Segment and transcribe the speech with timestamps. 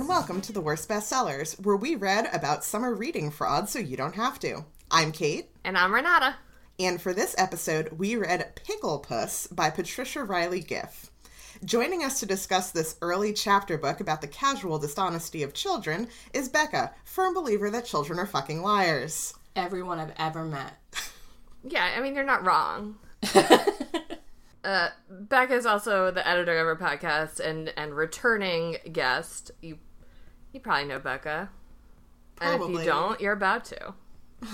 [0.00, 3.98] and welcome to the Worst Bestsellers, where we read about summer reading fraud so you
[3.98, 4.64] don't have to.
[4.90, 6.36] I'm Kait, And I'm Renata.
[6.78, 11.10] and for this episode, we read Pickle Puss by Patricia Reilly Giff.
[11.66, 16.48] Joining us to discuss this early chapter book about the casual dishonesty of children is
[16.48, 19.34] Becca, firm believer that children are fucking liars.
[19.54, 20.78] everyone I've ever met.
[21.62, 22.94] Yeah, I mean, you're not wrong.
[24.64, 29.50] uh, Becca is also the editor of our podcast and, and returning guest.
[29.60, 29.76] You
[30.52, 31.50] you probably know Becca.
[32.40, 33.94] And if you don't, you're about to.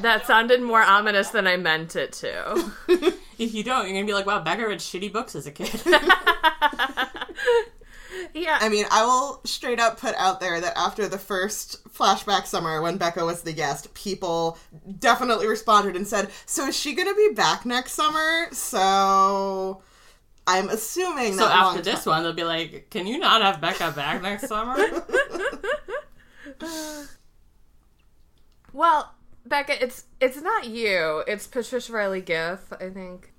[0.00, 2.72] that sounded more ominous than I meant it to.
[3.40, 5.80] If you don't, you're gonna be like, wow, Becca read shitty books as a kid.
[8.34, 8.58] Yeah.
[8.60, 12.82] I mean, I will straight up put out there that after the first flashback summer
[12.82, 14.58] when Becca was the guest, people
[14.98, 18.48] definitely responded and said, So is she going to be back next summer?
[18.52, 19.82] So
[20.46, 23.60] I'm assuming so that after long this one, they'll be like, can you not have
[23.60, 24.76] Becca back next summer?
[28.72, 29.14] Well,
[29.46, 31.24] Becca, it's it's not you.
[31.26, 33.32] It's Patricia Reilly Giff, I think.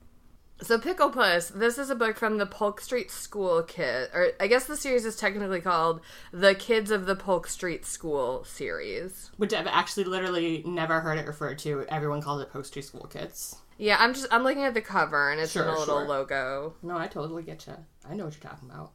[0.61, 4.45] So Pickle Puss, this is a book from the Polk Street School Kid, or I
[4.45, 9.31] guess the series is technically called the Kids of the Polk Street School series.
[9.37, 11.85] Which I've actually literally never heard it referred to.
[11.89, 13.55] Everyone calls it Polk Street School Kids.
[13.81, 16.07] Yeah, I'm just I'm looking at the cover and it's in a little sure.
[16.07, 16.75] logo.
[16.83, 17.73] No, I totally get you.
[18.07, 18.91] I know what you're talking about.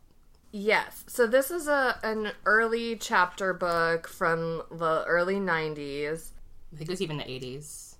[0.52, 1.02] Yes.
[1.08, 6.30] So this is a an early chapter book from the early 90s.
[6.72, 7.96] I think it was even the 80s.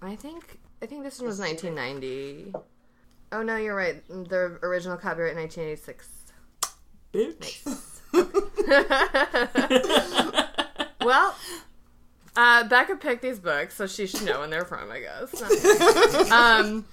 [0.00, 2.54] I think I think this one was 1990.
[3.32, 4.02] Oh no, you're right.
[4.08, 6.08] The original copyright 1986.
[7.12, 7.62] Bitch.
[11.06, 11.36] Well,
[12.36, 16.30] uh, Becca picked these books, so she should know when they're from, I guess.
[16.30, 16.84] um,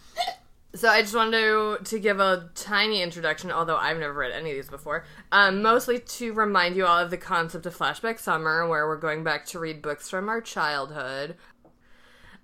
[0.76, 4.52] so I just wanted to, to give a tiny introduction, although I've never read any
[4.52, 5.06] of these before.
[5.32, 9.24] Um, mostly to remind you all of the concept of Flashback Summer, where we're going
[9.24, 11.36] back to read books from our childhood.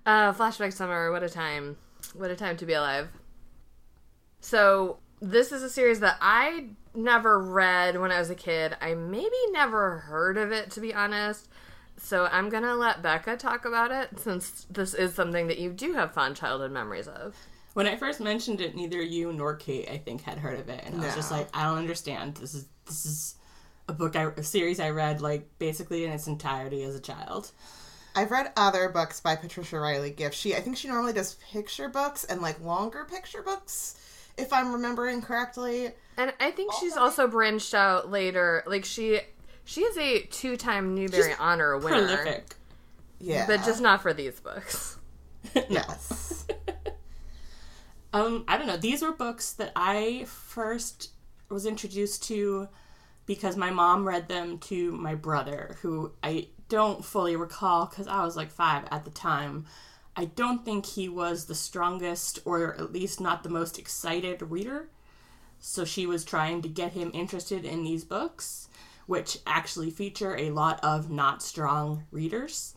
[0.06, 1.76] Uh, Flashback Summer, what a time.
[2.14, 3.08] What a time to be alive.
[4.40, 8.76] So, this is a series that I never read when I was a kid.
[8.80, 11.48] I maybe never heard of it, to be honest.
[12.02, 15.92] So, I'm gonna let Becca talk about it since this is something that you do
[15.92, 17.36] have fond childhood memories of.
[17.74, 20.82] When I first mentioned it, neither you nor Kait, I think, had heard of it,
[20.84, 22.34] and I was just like, I don't understand.
[22.36, 23.34] This is this is
[23.88, 27.52] a book, I, a series I read like basically in its entirety as a child.
[28.14, 30.34] I've read other books by Patricia Reilly Giff.
[30.34, 33.96] She, I think she normally does picture books and like longer picture books,
[34.36, 35.92] if I'm remembering correctly.
[36.16, 38.64] And I think she's also branched out later.
[38.66, 39.20] Like, she.
[39.64, 42.54] She is a two-time Newbery Honor winner, Prolific.
[43.20, 43.46] Yeah.
[43.46, 44.96] but just not for these books.
[45.68, 46.46] Yes.
[48.12, 48.76] Um, I don't know.
[48.76, 51.10] These were books that I first
[51.48, 52.68] was introduced to
[53.24, 58.24] because my mom read them to my brother, who I don't fully recall because I
[58.24, 59.66] was like five at the time.
[60.16, 64.88] I don't think he was the strongest, or at least not the most excited reader.
[65.60, 68.68] So she was trying to get him interested in these books,
[69.10, 72.76] which actually feature a lot of not strong readers.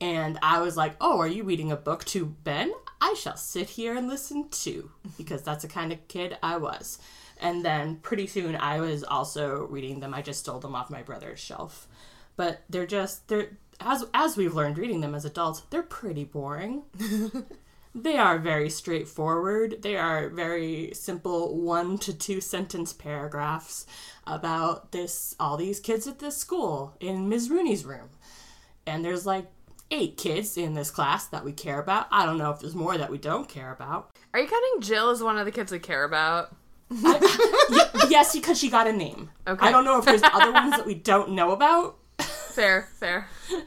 [0.00, 2.72] And I was like, Oh, are you reading a book to Ben?
[3.00, 6.98] I shall sit here and listen too, because that's the kind of kid I was.
[7.40, 10.12] And then pretty soon I was also reading them.
[10.12, 11.86] I just stole them off my brother's shelf.
[12.34, 16.82] But they're just, they're, as, as we've learned reading them as adults, they're pretty boring.
[17.94, 19.82] they are very straightforward.
[19.82, 23.86] They are very simple one to two sentence paragraphs
[24.26, 27.50] about this, all these kids at this school in Ms.
[27.50, 28.10] Rooney's room
[28.86, 29.46] and there's like
[29.90, 32.06] eight kids in this class that we care about.
[32.10, 34.10] I don't know if there's more that we don't care about.
[34.32, 36.54] Are you counting Jill as one of the kids we care about?
[36.90, 39.30] Y- yes, because she got a name.
[39.46, 39.66] Okay.
[39.66, 41.96] I don't know if there's other ones that we don't know about,
[42.54, 43.26] Fair, fair.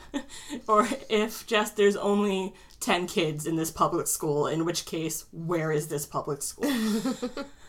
[0.68, 5.74] or if just there's only 10 kids in this public school, in which case, where
[5.74, 6.71] is this public school?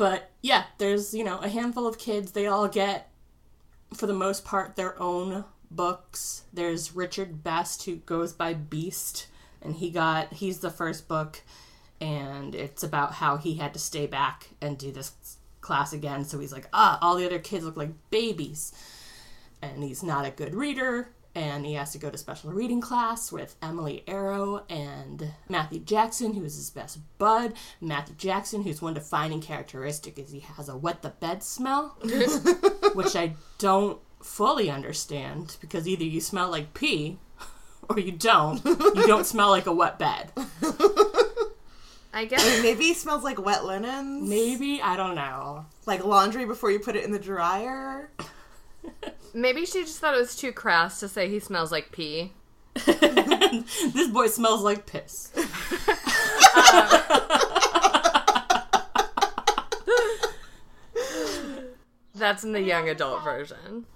[0.00, 2.32] but yeah, there's, you know, a handful of kids.
[2.32, 3.10] They all get,
[3.92, 6.44] for the most part, their own books.
[6.54, 9.26] There's Richard Best, who goes by Beast,
[9.60, 11.42] and he got, he's the first book,
[12.00, 15.12] and it's about how he had to stay back and do this
[15.60, 16.24] class again.
[16.24, 18.72] So he's like, ah, all the other kids look like babies.
[19.60, 23.30] And he's not a good reader, and he has to go to special reading class
[23.30, 27.54] with Emily Arrow and Matthew Jackson, who is his best bud.
[27.80, 31.96] Matthew Jackson, whose one defining characteristic is he has a wet the bed smell,
[32.94, 37.18] which I don't fully understand because either you smell like pee
[37.88, 38.64] or you don't.
[38.64, 40.32] You don't smell like a wet bed.
[42.12, 42.44] I I guess.
[42.44, 44.28] mean, maybe he smells like wet linens.
[44.28, 45.64] Maybe I don't know.
[45.86, 48.10] Like laundry before you put it in the dryer.
[49.34, 52.32] Maybe she just thought it was too crass to say he smells like pee.
[52.74, 55.32] this boy smells like piss.
[62.14, 63.86] That's in the young adult version.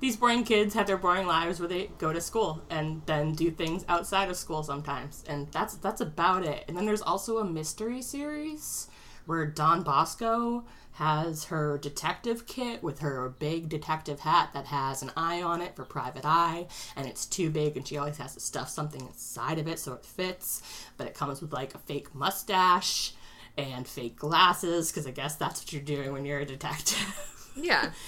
[0.00, 3.50] These boring kids have their boring lives where they go to school and then do
[3.50, 6.64] things outside of school sometimes, and that's that's about it.
[6.68, 8.88] And then there's also a mystery series
[9.26, 10.64] where Dawn Bosco
[10.98, 15.76] has her detective kit with her big detective hat that has an eye on it
[15.76, 16.66] for private eye,
[16.96, 19.92] and it's too big, and she always has to stuff something inside of it so
[19.92, 20.60] it fits.
[20.96, 23.12] But it comes with like a fake mustache
[23.56, 27.52] and fake glasses because I guess that's what you're doing when you're a detective.
[27.56, 27.90] Yeah.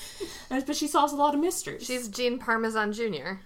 [0.49, 1.87] But she solves a lot of mysteries.
[1.87, 3.39] She's Gene Parmesan Jr.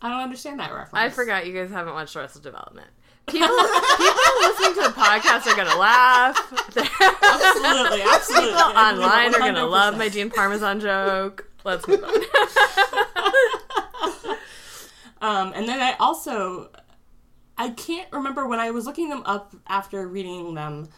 [0.00, 0.94] I don't understand that reference.
[0.94, 2.88] I forgot you guys haven't watched Arrested Development.
[3.26, 6.36] People, people listening to the podcast are gonna laugh.
[6.76, 8.50] Absolutely, absolutely.
[8.50, 11.48] People online are gonna love my Gene Parmesan joke.
[11.64, 12.14] Let's move on.
[15.24, 16.68] Um, and then I also,
[17.56, 20.90] I can't remember when I was looking them up after reading them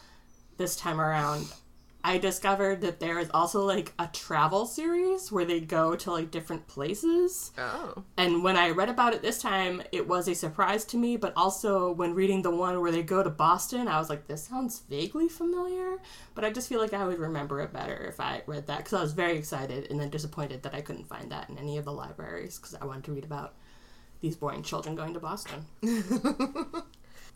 [0.57, 1.45] this time around.
[2.07, 6.31] I discovered that there is also like a travel series where they go to like
[6.31, 7.51] different places.
[7.57, 8.01] oh.
[8.15, 11.33] And when I read about it this time, it was a surprise to me, but
[11.35, 14.83] also when reading the one where they go to Boston, I was like, this sounds
[14.89, 15.97] vaguely familiar,
[16.33, 18.93] but I just feel like I would remember it better if I read that because
[18.93, 21.83] I was very excited and then disappointed that I couldn't find that in any of
[21.83, 23.55] the libraries because I wanted to read about
[24.21, 25.65] these boring children going to Boston.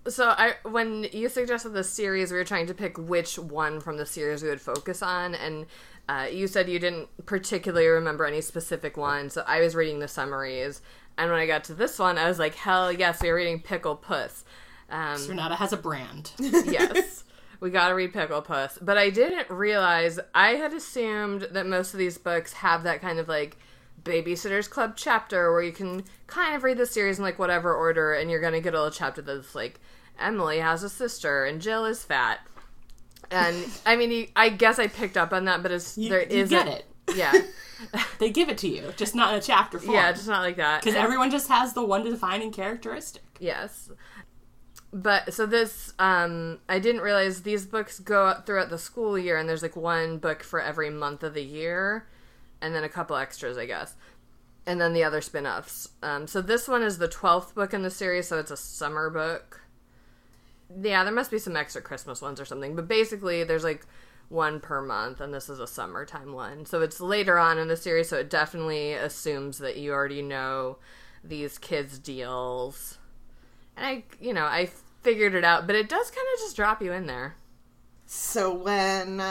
[0.07, 3.97] So I, when you suggested the series, we were trying to pick which one from
[3.97, 5.67] the series we would focus on, and
[6.09, 9.29] uh, you said you didn't particularly remember any specific one.
[9.29, 10.81] So I was reading the summaries,
[11.17, 13.59] and when I got to this one, I was like, "Hell yes, we are reading
[13.59, 14.43] Pickle Puss."
[14.89, 16.31] Um, Renata has a brand.
[16.39, 17.23] yes.
[17.59, 18.79] We gotta read Pickle Puss.
[18.81, 23.19] But I didn't realize, I had assumed that most of these books have that kind
[23.19, 23.57] of like
[24.03, 28.13] Babysitter's Club chapter where you can kind of read the series in like whatever order
[28.13, 29.79] and you're gonna get a little chapter that's like
[30.19, 32.39] Emily has a sister and Jill is fat.
[33.29, 36.47] And I mean, I guess I picked up on that, but it's You, there you
[36.47, 36.85] get it.
[37.15, 37.33] Yeah,
[38.19, 39.95] They give it to you, just not in a chapter form.
[39.95, 40.81] yeah, just not like that.
[40.81, 43.23] because everyone just has the one defining characteristic.
[43.39, 43.89] Yes.
[44.93, 49.47] But so this, um, I didn't realize these books go throughout the school year, and
[49.47, 52.07] there's like one book for every month of the year,
[52.61, 53.95] and then a couple extras, I guess,
[54.65, 55.89] and then the other spin offs.
[56.03, 59.09] Um, so this one is the 12th book in the series, so it's a summer
[59.09, 59.61] book.
[60.81, 63.85] Yeah, there must be some extra Christmas ones or something, but basically there's like
[64.29, 66.65] one per month, and this is a summertime one.
[66.65, 70.77] So it's later on in the series, so it definitely assumes that you already know
[71.23, 72.97] these kids' deals.
[73.75, 74.69] And I, you know, I
[75.01, 77.35] figured it out, but it does kind of just drop you in there.
[78.05, 79.21] So when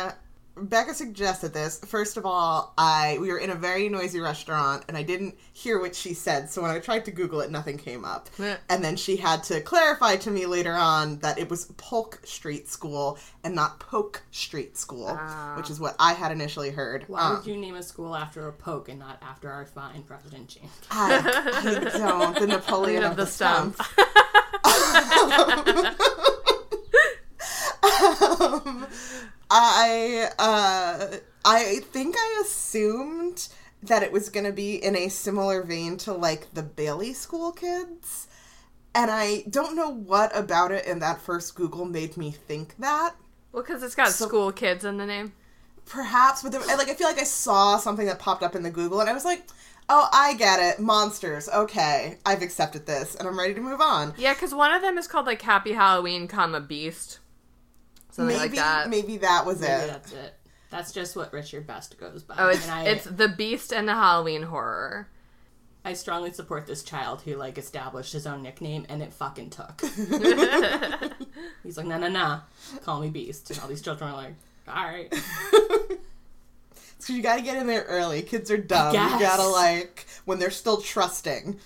[0.60, 4.96] Becca suggested this, first of all, I we were in a very noisy restaurant and
[4.96, 6.50] I didn't hear what she said.
[6.50, 8.28] So when I tried to Google it, nothing came up.
[8.68, 12.68] And then she had to clarify to me later on that it was Polk Street
[12.68, 15.16] School and not Poke Street School,
[15.56, 17.04] which is what I had initially heard.
[17.08, 20.02] Why Um, would you name a school after a poke and not after our fine
[20.02, 20.70] president James?
[20.90, 22.38] I, I don't.
[22.38, 23.81] The Napoleon of, Of the, the stump.
[28.54, 28.86] um,
[29.50, 33.48] I uh, I think I assumed
[33.82, 37.52] that it was going to be in a similar vein to like the Bailey School
[37.52, 38.28] kids,
[38.94, 43.14] and I don't know what about it in that first Google made me think that.
[43.52, 45.32] Well, because it's got So- school kids in the name.
[45.86, 48.70] Perhaps, but there, like I feel like I saw something that popped up in the
[48.70, 49.42] Google, and I was like,
[49.88, 50.78] "Oh, I get it.
[50.78, 51.48] Monsters.
[51.48, 54.98] Okay, I've accepted this, and I'm ready to move on." Yeah, because one of them
[54.98, 57.19] is called like Happy Halloween, comma Beast,
[58.12, 58.88] something maybe like that.
[58.90, 59.86] maybe that was Maybe it.
[59.88, 60.34] that's it.
[60.70, 62.36] That's just what Richard Best goes by.
[62.38, 65.08] Oh, it's and I, it's the Beast and the Halloween horror.
[65.84, 69.81] I strongly support this child who like established his own nickname and it fucking took.
[71.64, 72.40] He's like, nah, nah, nah,
[72.82, 74.34] call me Beast, and all these children are like,
[74.69, 75.12] all right.
[76.98, 78.20] So you gotta get in there early.
[78.22, 78.93] Kids are dumb.
[78.94, 81.58] You gotta like when they're still trusting.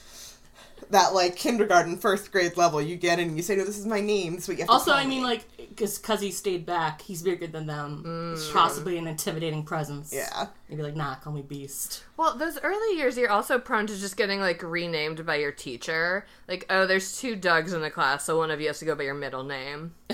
[0.95, 3.85] That like kindergarten, first grade level, you get in and you say, "No, this is
[3.85, 6.65] my name." So you have to Also, call I mean, me." like, because he stayed
[6.65, 8.33] back, he's bigger than them.
[8.37, 10.13] It's possibly an intimidating presence.
[10.15, 12.05] yeah, Maybe like, nah, call me Beast.
[12.17, 16.27] Well, those early years, you're also prone to just getting like renamed by your teacher.
[16.47, 18.95] Like, oh, there's two Dougs in the class, so one of you has to go
[18.95, 19.95] by your middle name.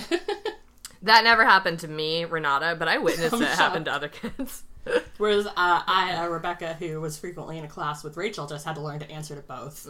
[1.03, 4.63] that never happened to me, Renata, but I witnessed I'm it happen to other kids.
[5.19, 8.77] Whereas uh, I, uh, Rebecca, who was frequently in a class with Rachel, just had
[8.77, 9.87] to learn to answer to both.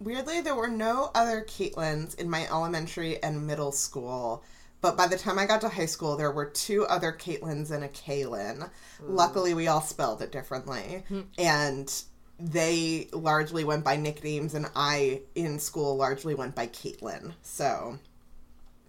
[0.00, 4.44] Weirdly, there were no other Caitlins in my elementary and middle school.
[4.80, 7.84] But by the time I got to high school, there were two other Caitlins and
[7.84, 8.68] a Kaylin.
[9.00, 11.04] Luckily, we all spelled it differently.
[11.38, 11.92] And
[12.38, 17.32] they largely went by nicknames, and I in school largely went by Caitlin.
[17.42, 17.98] So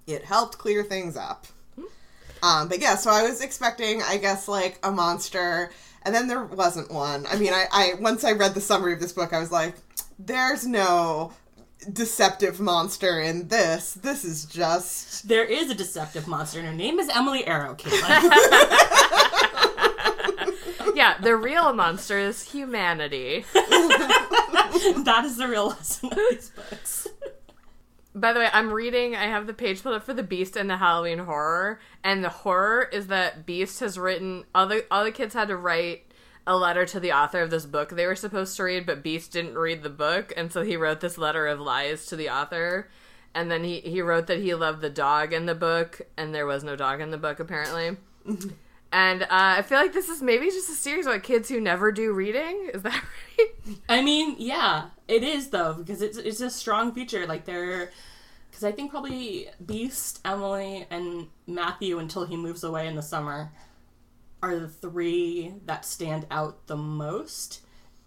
[0.06, 1.48] it helped clear things up.
[2.44, 5.72] Um, but yeah, so I was expecting, I guess, like a monster,
[6.04, 7.26] and then there wasn't one.
[7.28, 9.76] I mean, I, I once I read the summary of this book, I was like,
[10.18, 11.34] there's no
[11.92, 13.94] deceptive monster in this.
[13.94, 18.92] This is just There is a deceptive monster, and her name is Emily Arrow, Caitlin.
[20.96, 23.44] Yeah, the real monster is humanity.
[23.54, 27.08] that is the real lesson of these books.
[28.16, 29.14] By the way, I'm reading.
[29.14, 32.30] I have the page pulled up for the Beast and the Halloween Horror, and the
[32.30, 34.46] horror is that Beast has written.
[34.56, 36.05] All the all the kids had to write
[36.48, 39.32] a letter to the author of this book they were supposed to read, but Beast
[39.32, 42.90] didn't read the book, and so he wrote this letter of lies to the author.
[43.34, 46.46] And then he he wrote that he loved the dog in the book, and there
[46.46, 47.98] was no dog in the book apparently.
[48.92, 51.92] and uh, I feel like this is maybe just a series about kids who never
[51.92, 52.70] do reading.
[52.74, 53.04] Is that
[53.38, 53.78] right?
[53.90, 57.26] I mean, yeah, it is though because it's it's a strong feature.
[57.28, 57.92] Like they're
[58.50, 63.52] because I think probably Beast, Emily, and Matthew until he moves away in the summer
[64.46, 67.62] are the three that stand out the most.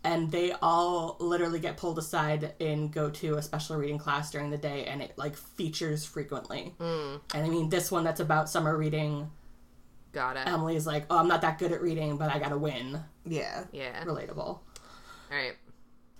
[0.04, 4.50] And they all literally get pulled aside and go to a special reading class during
[4.50, 6.73] the day, and it like features frequently.
[6.78, 7.21] Mm.
[7.35, 9.28] And I mean, this one that's about summer reading,
[10.12, 10.47] Got it.
[10.47, 13.64] Emily is like, "Oh, I'm not that good at reading, but I gotta win." yeah.
[13.73, 14.04] yeah.
[14.04, 14.38] Relatable.
[14.38, 14.62] All
[15.30, 15.57] right.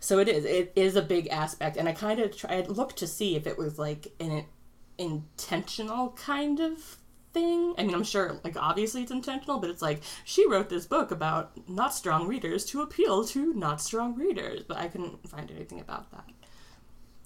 [0.01, 0.45] So it is.
[0.45, 3.57] It is a big aspect, and I kind of tried looked to see if it
[3.57, 4.45] was like an
[4.99, 6.98] intentional kind of
[7.39, 7.75] thing.
[7.79, 11.11] I mean, I'm sure, like obviously it's intentional, but it's like she wrote this book
[11.11, 15.81] about not strong readers to appeal to not strong readers, but I couldn't find anything
[15.81, 16.25] about that.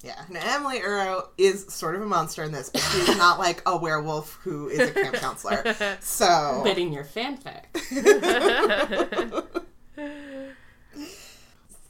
[0.02, 3.62] Yeah, and Emily Earl is sort of a monster in this, but she's not like
[3.66, 5.64] a werewolf who is a camp counselor.
[6.00, 7.66] So But in your fanfic,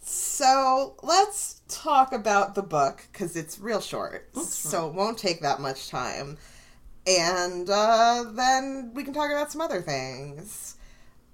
[0.02, 5.60] So let's talk about the book because it's real short, so it won't take that
[5.60, 6.36] much time.
[7.06, 10.76] And uh, then we can talk about some other things.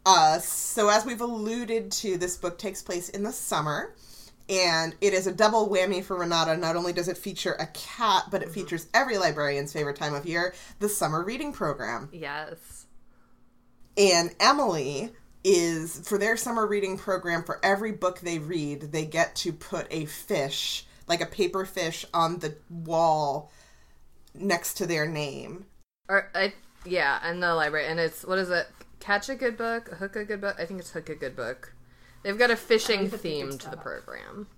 [0.06, 3.94] Uh, so, as we've alluded to, this book takes place in the summer,
[4.48, 6.56] and it is a double whammy for Renata.
[6.56, 10.24] Not only does it feature a cat, but it features every librarian's favorite time of
[10.24, 12.08] year the summer reading program.
[12.12, 12.86] Yes.
[13.98, 15.10] And Emily
[15.44, 19.86] is for their summer reading program for every book they read, they get to put
[19.90, 23.50] a fish, like a paper fish on the wall
[24.40, 25.66] next to their name.
[26.08, 26.52] Or I
[26.84, 28.66] yeah, in the library, and it's what is it?
[29.00, 30.56] Catch a good book, hook a good book.
[30.58, 31.72] I think it's hook a good book.
[32.22, 34.48] They've got a fishing theme to the program.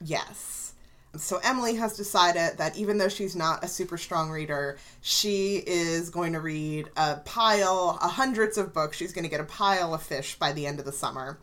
[0.00, 0.74] Yes.
[1.16, 6.10] So Emily has decided that even though she's not a super strong reader, she is
[6.10, 8.96] going to read a pile, a hundreds of books.
[8.96, 11.38] She's going to get a pile of fish by the end of the summer.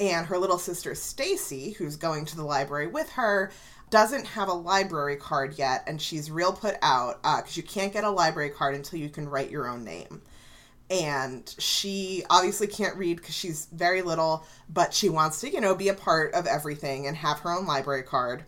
[0.00, 3.52] And her little sister Stacy, who's going to the library with her,
[3.90, 8.04] doesn't have a library card yet, and she's real put out because you can't get
[8.04, 10.22] a library card until you can write your own name.
[10.90, 15.74] And she obviously can't read because she's very little, but she wants to, you know,
[15.74, 18.44] be a part of everything and have her own library card.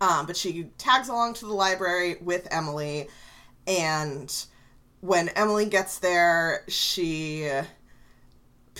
[0.00, 3.08] Um, but she tags along to the library with Emily,
[3.66, 4.34] and
[5.00, 7.50] when Emily gets there, she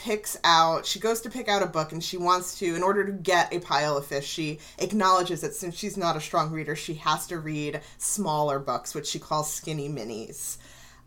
[0.03, 3.05] picks out she goes to pick out a book and she wants to in order
[3.05, 6.75] to get a pile of fish she acknowledges that since she's not a strong reader
[6.75, 10.57] she has to read smaller books which she calls skinny minis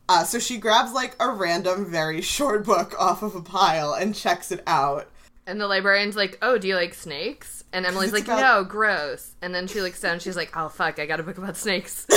[0.10, 4.14] uh, so she grabs like a random very short book off of a pile and
[4.14, 5.10] checks it out
[5.48, 9.36] And the librarian's like, "Oh, do you like snakes?" And Emily's like, about- "No, gross."
[9.42, 10.20] And then she looks down.
[10.20, 12.08] She's like, "Oh fuck, I got a book about snakes."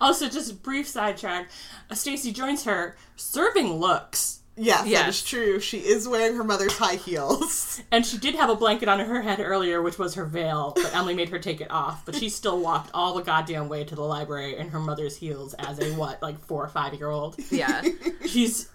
[0.00, 1.50] also just a brief sidetrack.
[1.92, 4.40] Stacy joins her serving looks.
[4.56, 5.08] Yes, that Yes.
[5.16, 8.88] is true she is wearing her mother's high heels And she did have a blanket
[8.88, 12.04] on her head earlier, which was her veil, but Emily made her take it off.
[12.04, 15.54] But she still walked all the goddamn way to the library in her mother's heels
[15.54, 17.36] as a what, like four or five year old.
[17.50, 17.82] yeah.
[18.26, 18.68] She's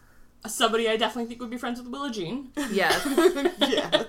[0.45, 2.51] somebody I definitely think would be friends with Willa Jean.
[2.71, 3.05] Yes.
[3.59, 4.05] yes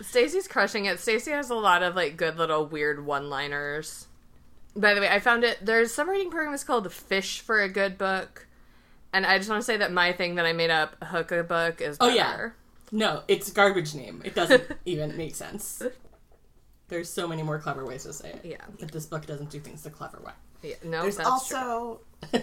[0.00, 1.00] Stacy's crushing it.
[1.00, 4.06] Stacy has a lot of like good little weird one-liners.
[4.76, 5.58] By the way, I found it.
[5.64, 8.46] There's some reading program that's called The Fish for a Good Book,
[9.12, 11.42] and I just want to say that my thing that I made up, Hook a
[11.42, 12.50] Book, is Oh, yeah.
[12.90, 14.22] No, it's garbage name.
[14.24, 15.82] It doesn't even make sense.
[16.88, 18.40] There's so many more clever ways to say it.
[18.44, 18.64] Yeah.
[18.80, 20.32] But this book doesn't do things the clever way.
[20.62, 21.56] Yeah, no, There's that's true.
[21.58, 22.00] also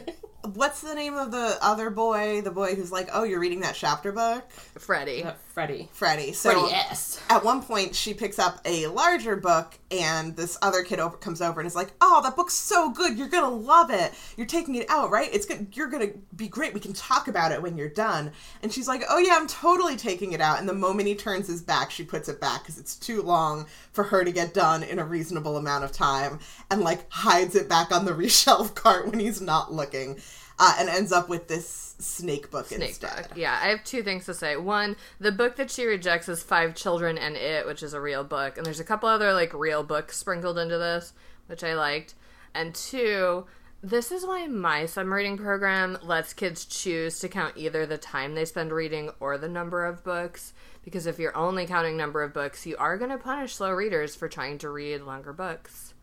[0.53, 2.41] what's the name of the other boy?
[2.41, 5.23] The boy who's like, "Oh, you're reading that chapter book?" Freddie.
[5.23, 5.89] Uh, Freddie.
[5.91, 6.31] Freddie.
[6.31, 7.19] So Freddie S.
[7.29, 11.41] at one point, she picks up a larger book, and this other kid over, comes
[11.41, 13.17] over and is like, "Oh, that book's so good!
[13.17, 14.13] You're gonna love it.
[14.37, 15.29] You're taking it out, right?
[15.31, 15.67] It's good.
[15.73, 16.73] You're gonna be great.
[16.73, 19.95] We can talk about it when you're done." And she's like, "Oh yeah, I'm totally
[19.95, 22.77] taking it out." And the moment he turns his back, she puts it back because
[22.77, 26.39] it's too long for her to get done in a reasonable amount of time,
[26.71, 30.19] and like hides it back on the reshelf cart when he's not looking,
[30.59, 33.29] uh, and ends up with this snake book Snake instead.
[33.29, 33.37] book.
[33.37, 34.57] Yeah, I have two things to say.
[34.57, 38.23] One, the book that she rejects is Five Children and It, which is a real
[38.23, 41.13] book, and there's a couple other like real books sprinkled into this,
[41.47, 42.15] which I liked.
[42.53, 43.45] And two,
[43.83, 48.33] this is why my summer reading program lets kids choose to count either the time
[48.33, 50.53] they spend reading or the number of books.
[50.83, 54.15] Because if you're only counting number of books, you are going to punish slow readers
[54.15, 55.93] for trying to read longer books.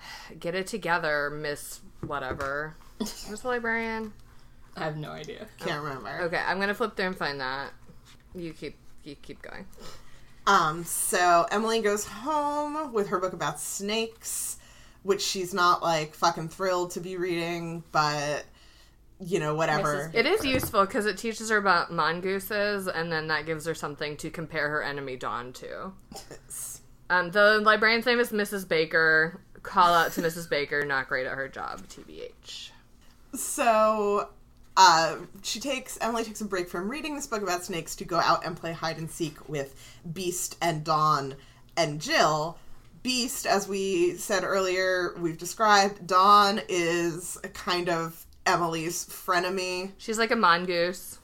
[0.38, 2.76] Get it together, Miss Whatever.
[3.00, 4.12] Miss Librarian.
[4.76, 5.46] I have no idea.
[5.58, 6.20] Can't remember.
[6.22, 7.72] Okay, I'm gonna flip through and find that.
[8.34, 9.66] You keep you keep going.
[10.46, 14.58] Um, so Emily goes home with her book about snakes,
[15.02, 18.44] which she's not like fucking thrilled to be reading, but
[19.18, 20.10] you know, whatever.
[20.12, 24.16] It is useful because it teaches her about mongooses, and then that gives her something
[24.18, 25.92] to compare her enemy Dawn to.
[27.08, 28.68] Um, the librarian's name is Mrs.
[28.68, 29.40] Baker.
[29.62, 30.50] Call out to Mrs.
[30.50, 32.70] Baker, not great at her job, TBH.
[33.34, 34.28] So
[34.76, 38.18] uh, she takes Emily takes a break from reading this book about snakes to go
[38.18, 39.74] out and play hide and seek with
[40.12, 41.34] Beast and Dawn
[41.76, 42.58] and Jill.
[43.02, 46.06] Beast, as we said earlier, we've described.
[46.06, 49.92] Dawn is a kind of Emily's frenemy.
[49.98, 51.18] She's like a mongoose.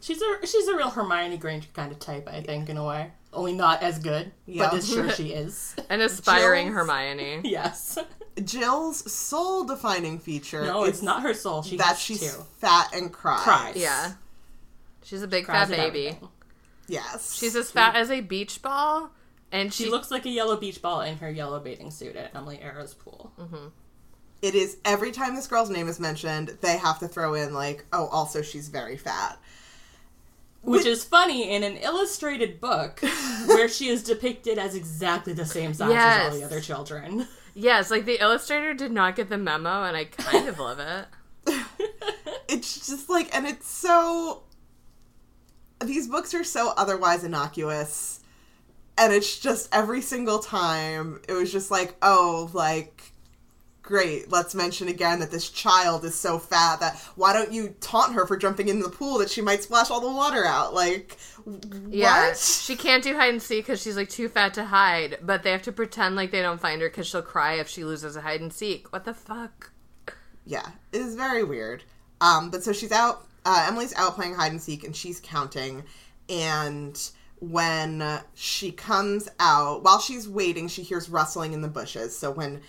[0.00, 3.10] She's a she's a real Hermione Granger kind of type, I think, in a way.
[3.32, 4.68] Only not as good, Yeah.
[4.68, 5.74] but as sure she is.
[5.88, 7.40] An aspiring Jill's- Hermione.
[7.44, 7.98] yes.
[8.44, 11.62] Jill's sole defining feature No, it's not her sole.
[11.62, 12.42] She that she's two.
[12.58, 13.40] fat and cries.
[13.42, 13.76] Cries.
[13.76, 14.12] Yeah.
[15.04, 16.08] She's a big Cries fat baby.
[16.08, 16.28] everything.
[16.88, 17.34] Yes.
[17.34, 19.10] She's as fat as a beach ball,
[19.50, 22.34] and she, She looks like a yellow beach ball in her yellow bathing suit at
[22.34, 23.32] Emily Arrow's pool.
[23.38, 23.66] Mm-hmm.
[24.42, 27.84] it is every time this girl's name is mentioned, they have to throw in like,
[27.92, 29.38] oh, also she's very fat.
[30.62, 33.00] Which is funny in an illustrated book
[33.46, 37.26] where she is depicted as exactly the same size as all the other children.
[37.54, 41.06] Yes, like the illustrator did not get the memo, and I kind of love it.
[42.48, 44.42] It's just like, and it's so.
[45.82, 48.20] These books are so otherwise innocuous.
[48.98, 53.11] And it's just every single time, it was just like, oh, like,
[53.92, 58.14] great, let's mention again that this child is so fat that why don't you taunt
[58.14, 60.72] her for jumping in the pool that she might splash all the water out?
[60.72, 61.18] Like,
[61.90, 62.38] Yeah, what?
[62.38, 65.18] she can't do hide and seek because she's like too fat to hide.
[65.22, 67.84] But they have to pretend like they don't find her because she'll cry if she
[67.84, 68.90] loses a hide and seek.
[68.92, 69.70] What the fuck?
[70.46, 71.84] yeah, it is very weird.
[72.22, 73.26] Um, but so she's out.
[73.44, 75.82] Uh, Emily's out playing hide and seek, and she's counting.
[76.30, 76.98] And
[77.40, 82.16] when she comes out, while she's waiting, she hears rustling in the bushes.
[82.16, 82.60] So when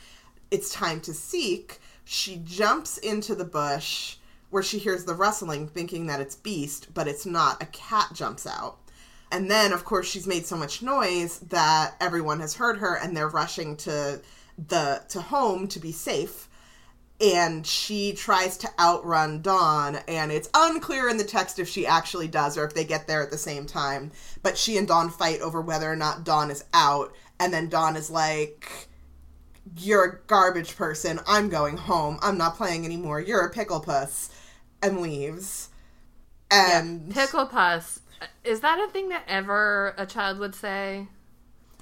[0.54, 4.18] it's time to seek, she jumps into the bush
[4.50, 7.62] where she hears the rustling, thinking that it's Beast, but it's not.
[7.62, 8.78] A cat jumps out.
[9.32, 13.18] And then, of course, she's made so much noise that everyone has heard her, and
[13.18, 14.22] they're rushing to
[14.68, 16.48] the to home to be safe
[17.24, 22.28] and she tries to outrun Dawn, and it's unclear in the text if she actually
[22.28, 24.12] does or if they get there at the same time.
[24.42, 27.96] But she and Dawn fight over whether or not Dawn is out, and then Dawn
[27.96, 28.90] is like,
[29.78, 31.20] You're a garbage person.
[31.28, 32.20] I'm going home.
[32.22, 33.22] I'm not playing anymore.
[33.22, 34.30] You're a pickle puss,
[34.82, 35.70] and leaves.
[36.52, 38.02] And Pickle puss.
[38.44, 41.08] Is that a thing that ever a child would say?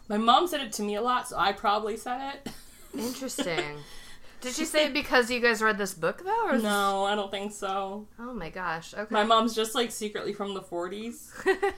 [0.08, 2.52] My mom said it to me a lot, so I probably said it.
[2.98, 3.78] Interesting.
[4.42, 6.48] Did she say it because you guys read this book though?
[6.48, 8.08] Or No, I don't think so.
[8.18, 8.94] Oh my gosh.
[8.94, 9.06] Okay.
[9.14, 11.30] My mom's just like secretly from the 40s.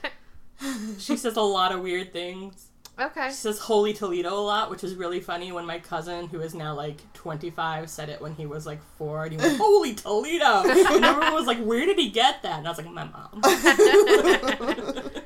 [0.98, 2.68] She says a lot of weird things.
[2.98, 3.28] Okay.
[3.28, 6.54] She says Holy Toledo a lot, which is really funny when my cousin, who is
[6.54, 9.24] now like 25, said it when he was like four.
[9.24, 10.62] And he went, Holy Toledo!
[10.94, 12.58] And everyone was like, Where did he get that?
[12.58, 13.40] And I was like, My mom.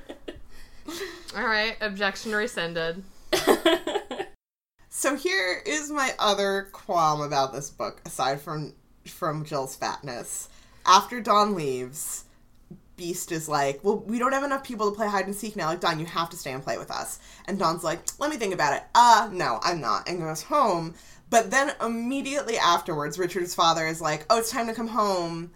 [1.37, 1.76] All right.
[1.81, 3.04] Objection rescinded.
[4.98, 8.74] So here is my other qualm about this book, aside from
[9.07, 10.48] from Jill's fatness.
[10.85, 12.24] After Dawn leaves,
[12.98, 15.68] Beast is like, "Well, we don't have enough people to play hide and seek now.
[15.68, 18.37] Like, Dawn, you have to stay and play with us." And Dawn's like, "Let me
[18.37, 20.94] think about it." Uh, no, I'm not, and goes home.
[21.30, 25.52] But then immediately afterwards, Richard's father is like, "Oh, it's time to come home,"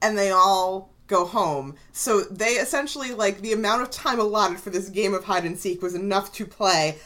[0.00, 1.74] and they all go home.
[1.92, 5.58] So they essentially like the amount of time allotted for this game of hide and
[5.58, 6.98] seek was enough to play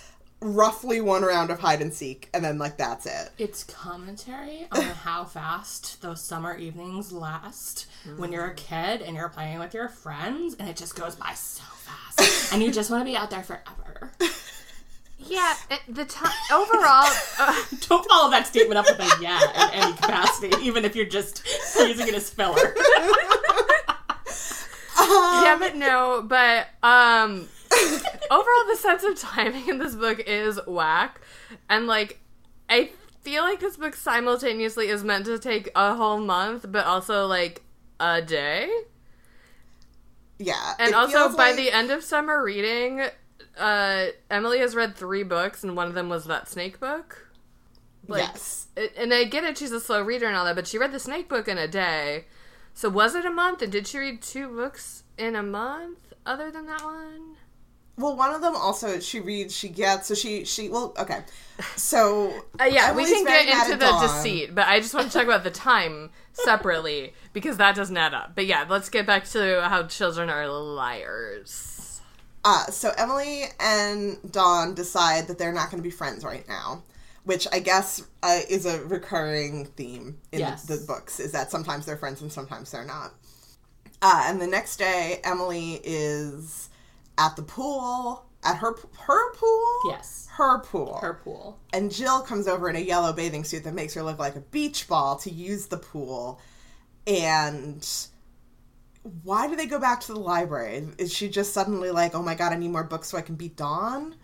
[0.43, 3.31] roughly one round of hide and seek, and then like that's it.
[3.39, 9.29] It's commentary on how fast those summer evenings last when you're a kid and you're
[9.29, 13.01] playing with your friends, and it just goes by so fast, and you just want
[13.01, 14.13] to be out there forever.
[15.25, 17.09] Yeah, it, the time overall.
[17.39, 21.07] Uh, Don't follow that statement up with a yeah in any capacity, even if you're
[21.07, 21.47] just
[21.79, 22.75] using it as filler.
[24.99, 27.49] yeah, but no, but um,
[28.31, 31.21] overall, the sense of timing in this book is whack,
[31.69, 32.21] and like,
[32.69, 32.91] I
[33.23, 37.63] feel like this book simultaneously is meant to take a whole month, but also like
[38.01, 38.69] a day.
[40.39, 40.75] Yeah.
[40.79, 43.03] And also, by like- the end of summer reading,
[43.59, 47.29] uh, Emily has read three books, and one of them was that snake book.
[48.09, 48.67] Like, yes.
[48.77, 50.93] it- and I get it, she's a slow reader and all that, but she read
[50.93, 52.25] the snake book in a day.
[52.75, 53.63] So was it a month?
[53.63, 57.37] And did she read two books in a month other than that one?
[58.03, 61.21] Well, one of them also she reads, she gets, so she she well, okay.
[61.77, 64.03] So Uh, yeah, Emily's we can get into the Dawn.
[64.03, 68.15] deceit, but I just want to talk about the time separately because that doesn't add
[68.15, 68.33] up.
[68.35, 72.01] But yeah, let's get back to how children are liars.
[72.45, 76.83] Uh, so Emily and Dawn decide that they're not going to be friends right now,
[77.25, 80.65] which I guess uh, is a recurring theme in Yes.
[80.65, 81.21] the, the books.
[81.21, 83.12] Is that sometimes they're friends and sometimes they're not.
[84.01, 86.69] Uh, and the next day, Emily is
[87.18, 89.66] at the pool at her her pool.
[89.87, 90.29] Yes.
[90.33, 90.98] her pool.
[91.01, 91.59] Her pool.
[91.72, 94.40] and Jill comes over in a yellow bathing suit that makes her look like a
[94.40, 96.40] beach ball to use the pool.
[97.07, 97.87] And
[99.25, 100.87] why do they go back to the library?
[100.98, 103.35] Is she just suddenly like, oh my god, I need more books so I can
[103.35, 104.14] beat Dawn?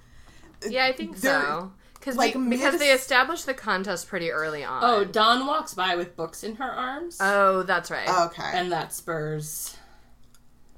[0.69, 1.73] Yeah, I think They're- so.
[2.01, 4.85] Cause like, we- because mid- they established the contest pretty early on.
[4.85, 8.09] Oh, Dawn walks by with books in her arms, Oh, that's right.
[8.27, 8.51] Okay.
[8.55, 9.77] and that spurs.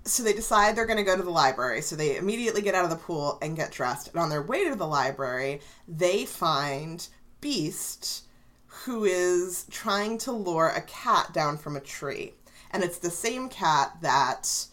[0.05, 1.83] So they decide they're going to go to the library.
[1.83, 4.09] So they immediately get out of the pool and get dressed.
[4.09, 7.07] And on their way to the library, they find
[7.41, 8.25] Beast,
[8.67, 12.35] who is trying to lure a cat down from a tree.
[12.71, 14.67] And it's the same cat that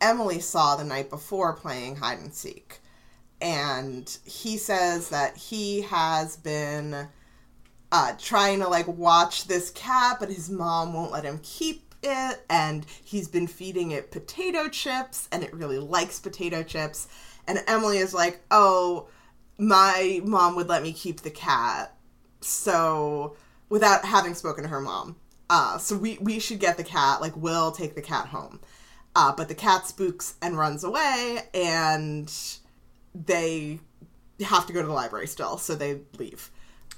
[0.00, 2.80] Emily saw the night before playing hide and seek.
[3.40, 7.08] And he says that he has been
[7.90, 12.44] uh, trying to like watch this cat, but his mom won't let him keep it,
[12.50, 17.08] and he's been feeding it potato chips, and it really likes potato chips.
[17.46, 19.08] And Emily is like, "Oh,
[19.58, 21.96] my mom would let me keep the cat,
[22.40, 23.36] so
[23.68, 25.16] without having spoken to her mom,
[25.50, 27.20] uh, so we we should get the cat.
[27.20, 28.60] Like, we'll take the cat home."
[29.14, 32.32] Uh, but the cat spooks and runs away, and
[33.14, 33.80] they
[34.40, 36.50] have to go to the library still, so they leave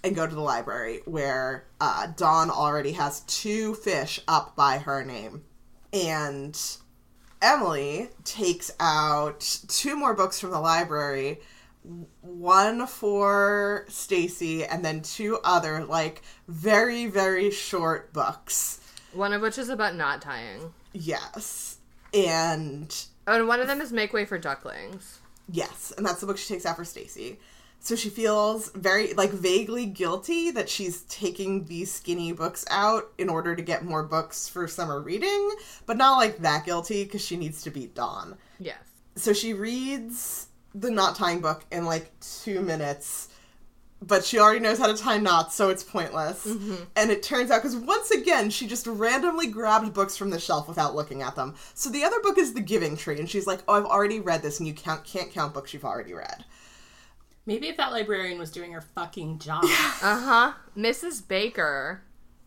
[0.05, 5.05] and go to the library where uh, Dawn already has two fish up by her
[5.05, 5.43] name.
[5.93, 6.61] And
[7.41, 11.41] Emily takes out two more books from the library
[12.23, 18.81] one for Stacy and then two other like very very short books.
[19.13, 20.73] One of which is about knot tying.
[20.93, 21.79] Yes.
[22.15, 22.95] And
[23.27, 25.21] Oh, and one of them is Make Way for Ducklings.
[25.51, 27.39] Yes, and that's the book she takes out for Stacy.
[27.85, 33.29] So she feels very like vaguely guilty that she's taking these skinny books out in
[33.29, 35.51] order to get more books for summer reading,
[35.85, 38.39] but not like that guilty because she needs to beat Dawn.
[38.59, 38.79] Yes.
[39.17, 43.29] So she reads the knot tying book in like two minutes,
[44.01, 46.47] but she already knows how to tie knots, so it's pointless.
[46.47, 46.85] Mm-hmm.
[46.97, 50.69] And it turns out because once again she just randomly grabbed books from the shelf
[50.69, 51.55] without looking at them.
[51.75, 54.41] So the other book is The Giving Tree, and she's like, "Oh, I've already read
[54.41, 56.47] this, and you count can't count books you've already read."
[57.47, 59.65] Maybe if that librarian was doing her fucking job.
[59.65, 60.53] Uh huh.
[60.77, 61.27] Mrs.
[61.27, 62.03] Baker,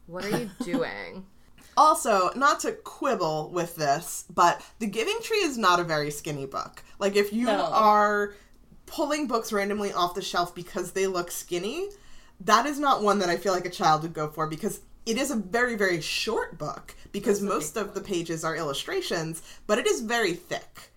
[0.08, 1.26] what are you doing?
[1.76, 6.48] Also, not to quibble with this, but The Giving Tree is not a very skinny
[6.48, 6.84] book.
[6.98, 7.66] Like, if you No.
[7.66, 8.34] are
[8.88, 11.90] pulling books randomly off the shelf because they look skinny,
[12.42, 15.18] that is not one that I feel like a child would go for because it
[15.20, 19.44] is a very, very short book because That's most big of the pages are illustrations,
[19.68, 20.92] but it is very thick.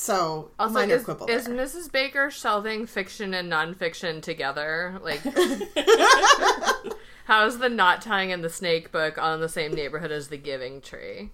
[0.00, 1.56] So, Also, minor is, quibble is there.
[1.56, 1.90] Mrs.
[1.90, 4.96] Baker shelving fiction and nonfiction together?
[5.02, 5.20] Like,
[7.24, 10.80] how's the knot tying and the snake book on the same neighborhood as the Giving
[10.80, 11.30] Tree?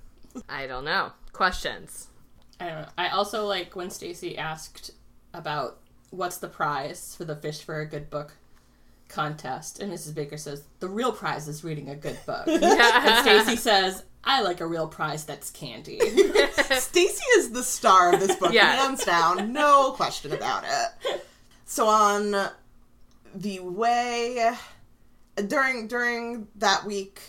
[0.49, 1.13] I don't know.
[1.35, 2.09] Questions.
[2.59, 2.89] I don't know.
[2.97, 4.93] I also like when Stacy asked
[5.35, 8.33] about what's the prize for the Fish for a Good Book
[9.09, 10.15] contest, and Mrs.
[10.15, 12.43] Baker says the real prize is reading a good book.
[12.49, 15.99] and Stacy says, "I like a real prize that's candy."
[16.79, 18.73] Stacy is the star of this book, Yeah.
[18.77, 21.27] hands down, no question about it.
[21.67, 22.51] So on
[23.35, 24.55] the way
[25.49, 27.21] during during that week,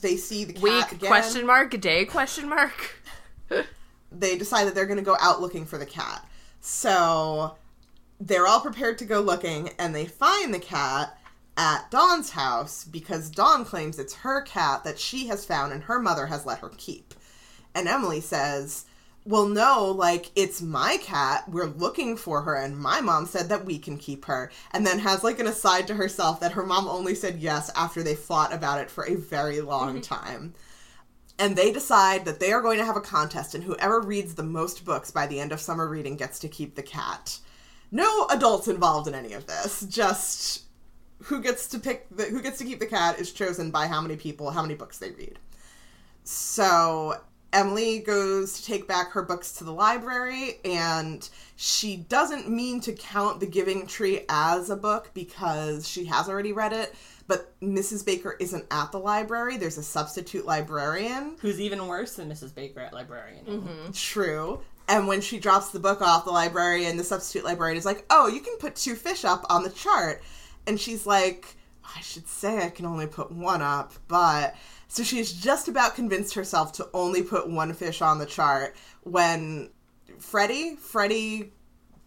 [0.00, 1.08] they see the cat Week again.
[1.08, 2.96] question mark day question mark.
[4.12, 6.28] They decide that they're going to go out looking for the cat.
[6.60, 7.56] So
[8.20, 11.16] they're all prepared to go looking, and they find the cat
[11.60, 16.00] at Dawn's house because Dawn claims it's her cat that she has found and her
[16.00, 17.12] mother has let her keep.
[17.74, 18.86] And Emily says,
[19.26, 21.46] Well, no, like, it's my cat.
[21.50, 24.50] We're looking for her, and my mom said that we can keep her.
[24.72, 28.02] And then has, like, an aside to herself that her mom only said yes after
[28.02, 30.14] they fought about it for a very long mm-hmm.
[30.14, 30.54] time.
[31.38, 34.42] And they decide that they are going to have a contest, and whoever reads the
[34.42, 37.38] most books by the end of summer reading gets to keep the cat.
[37.92, 39.82] No adults involved in any of this.
[39.82, 40.64] Just
[41.24, 44.00] who gets to pick the who gets to keep the cat is chosen by how
[44.00, 45.38] many people, how many books they read.
[46.24, 47.20] So
[47.52, 52.92] Emily goes to take back her books to the library, and she doesn't mean to
[52.92, 56.94] count The Giving Tree as a book because she has already read it.
[57.26, 58.04] But Mrs.
[58.04, 59.56] Baker isn't at the library.
[59.56, 61.36] There's a substitute librarian.
[61.40, 62.54] Who's even worse than Mrs.
[62.54, 63.44] Baker at librarian.
[63.44, 63.92] Mm-hmm.
[63.92, 64.60] True.
[64.88, 68.26] And when she drops the book off, the librarian, the substitute librarian, is like, "Oh,
[68.26, 70.22] you can put two fish up on the chart,"
[70.66, 71.56] and she's like,
[71.96, 74.54] "I should say I can only put one up," but
[74.88, 79.70] so she's just about convinced herself to only put one fish on the chart when
[80.18, 81.52] Freddie, Freddie,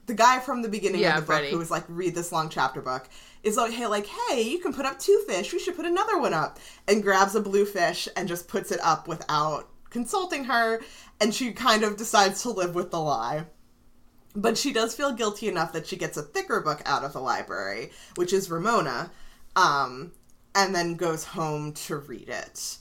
[0.05, 1.51] the guy from the beginning Yeah, of the book Freddie.
[1.51, 3.07] who was like, "Read this long chapter book."
[3.43, 5.51] Is like, hey, like, hey, you can put up two fish.
[5.51, 8.79] We should put another one up, and grabs a blue fish and just puts it
[8.81, 10.81] up without consulting her,
[11.19, 13.45] and she kind of decides to live with the lie.
[14.35, 17.19] But she does feel guilty enough that she gets a thicker book out of the
[17.19, 19.11] library, which is Ramona,
[19.55, 20.11] um,
[20.55, 22.77] and then goes home to read it.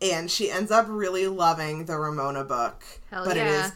[0.00, 3.66] And she ends up really loving the Ramona book, Hell but it yeah.
[3.66, 3.72] is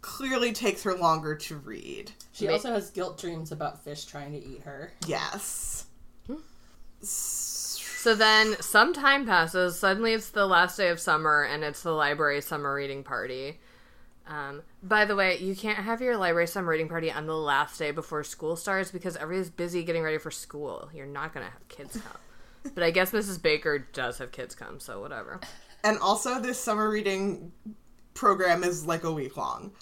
[0.00, 2.12] clearly takes her longer to read.
[2.32, 4.92] She Ma- also has guilt dreams about fish trying to eat her.
[5.06, 5.86] Yes.
[7.02, 9.78] So then some time passes.
[9.78, 13.60] Suddenly it's the last day of summer and it's the library summer reading party.
[14.26, 17.78] Um, by the way, you can't have your library summer reading party on the last
[17.78, 20.88] day before school starts because everybody's busy getting ready for school.
[20.94, 22.72] You're not going to have kids come.
[22.74, 23.42] but I guess Mrs.
[23.42, 25.40] Baker does have kids come, so whatever.
[25.84, 27.52] And also, this summer reading
[28.14, 29.72] program is like a week long.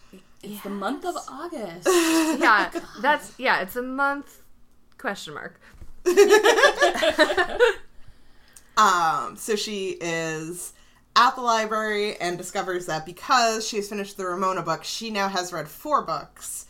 [0.42, 1.86] It's the month of August.
[2.40, 2.70] Yeah,
[3.02, 4.42] that's yeah, it's a month
[4.96, 5.60] question mark.
[8.80, 10.72] Um, so she is
[11.16, 15.52] at the library and discovers that because she's finished the Ramona book, she now has
[15.52, 16.66] read four books,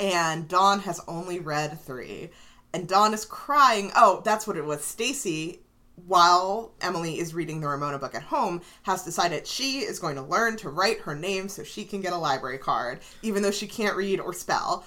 [0.00, 2.30] and Dawn has only read three.
[2.74, 3.90] And Dawn is crying.
[3.94, 4.82] Oh, that's what it was.
[4.82, 5.60] Stacy,
[6.06, 10.22] while Emily is reading the Ramona book at home, has decided she is going to
[10.22, 13.66] learn to write her name so she can get a library card, even though she
[13.66, 14.86] can't read or spell.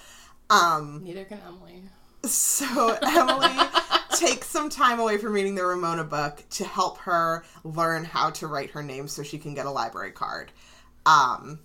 [0.50, 1.82] Um, Neither can Emily.
[2.24, 3.68] so Emily
[4.16, 8.46] takes some time away from reading the Ramona book to help her learn how to
[8.46, 10.52] write her name so she can get a library card.
[11.04, 11.60] Um,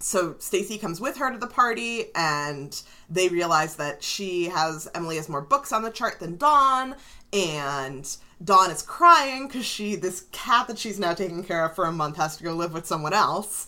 [0.00, 5.16] so Stacy comes with her to the party and they realize that she has Emily
[5.16, 6.94] has more books on the chart than Dawn
[7.32, 11.86] and Dawn is crying because she this cat that she's now taking care of for
[11.86, 13.66] a month has to go live with someone else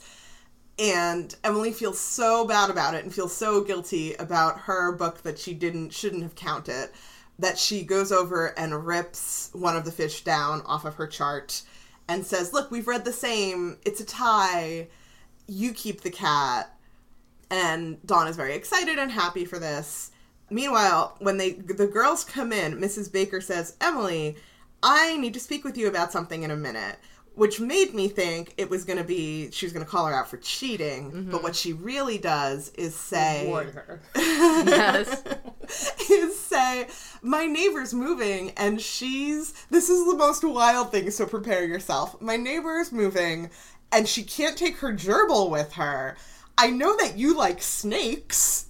[0.78, 5.38] and Emily feels so bad about it and feels so guilty about her book that
[5.38, 6.90] she didn't shouldn't have counted
[7.40, 11.62] that she goes over and rips one of the fish down off of her chart
[12.09, 13.79] and says, "Look, we've read the same.
[13.85, 14.88] It's a tie.
[15.46, 16.76] You keep the cat."
[17.50, 20.11] And Dawn is very excited and happy for this.
[20.50, 23.11] Meanwhile, when they the girls come in, Mrs.
[23.11, 24.37] Baker says, "Emily,
[24.83, 26.98] I need to speak with you about something in a minute."
[27.36, 30.12] Which made me think it was going to be she was going to call her
[30.14, 34.00] out for cheating, but what she really does is say Reward her.
[34.14, 35.22] Yes.
[36.10, 36.88] is say
[37.22, 42.36] my neighbor's moving and she's this is the most wild thing so prepare yourself my
[42.36, 43.48] neighbor is moving
[43.92, 46.16] and she can't take her gerbil with her
[46.58, 48.66] i know that you like snakes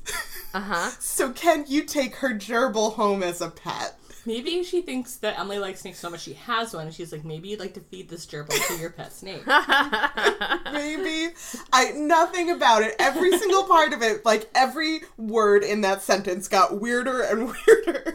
[0.53, 0.91] Uh-huh.
[0.99, 3.97] so can you take her gerbil home as a pet
[4.27, 7.25] Maybe she thinks that Emily likes snakes so much she has one, and she's like,
[7.25, 9.47] maybe you'd like to feed this gerbil to your pet snake.
[10.73, 11.35] maybe
[11.73, 16.49] i nothing about it every single part of it like every word in that sentence
[16.49, 18.15] got weirder and weirder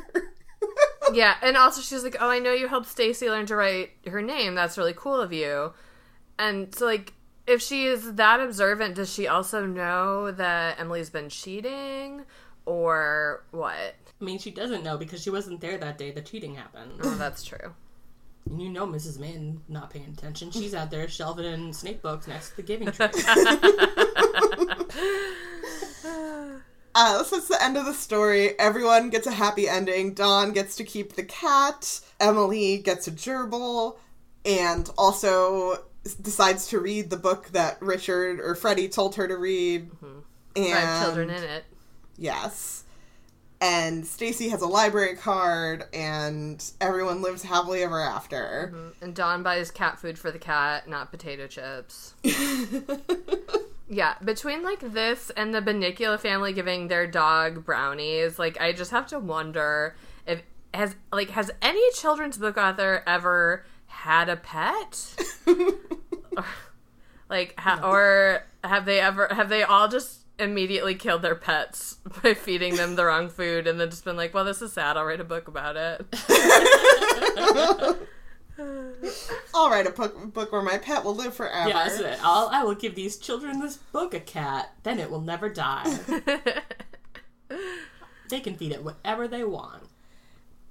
[1.13, 4.21] Yeah, and also she's like, "Oh, I know you helped Stacy learn to write her
[4.21, 4.55] name.
[4.55, 5.71] That's really cool of you."
[6.39, 7.13] And so, like,
[7.47, 12.25] if she is that observant, does she also know that Emily's been cheating,
[12.65, 13.95] or what?
[14.21, 16.93] I mean, she doesn't know because she wasn't there that day the cheating happened.
[17.03, 17.73] Oh, that's true.
[18.49, 19.19] And you know Mrs.
[19.19, 20.51] Mann not paying attention.
[20.51, 23.07] She's out there shelving in snake books next to the giving tree.
[26.97, 28.57] Uh, so it's the end of the story.
[28.57, 30.13] Everyone gets a happy ending.
[30.13, 31.99] Dawn gets to keep the cat.
[32.21, 33.97] Emily gets a gerbil,
[34.45, 35.83] and also
[36.21, 39.91] decides to read the book that Richard or Freddie told her to read.
[40.55, 41.65] And Five children in it.
[42.17, 42.85] Yes,
[43.61, 48.71] and Stacy has a library card, and everyone lives happily ever after.
[48.73, 49.03] Mm-hmm.
[49.03, 52.15] And Dawn buys cat food for the cat, not potato chips.
[53.89, 58.91] yeah, between like this and the Bunnicula family giving their dog brownies, like I just
[58.91, 59.95] have to wonder
[60.27, 65.15] if has like has any children's book author ever had a pet?
[65.47, 66.45] or,
[67.29, 72.33] like ha- or have they ever have they all just immediately killed their pets by
[72.33, 74.97] feeding them the wrong food and then just been like, "Well, this is sad.
[74.97, 76.05] I'll write a book about it."
[79.53, 81.69] I'll write a book, book where my pet will live forever.
[81.69, 82.19] Yeah, that's it.
[82.21, 85.99] I'll, I will give these children this book a cat, then it will never die.
[88.29, 89.83] they can feed it whatever they want.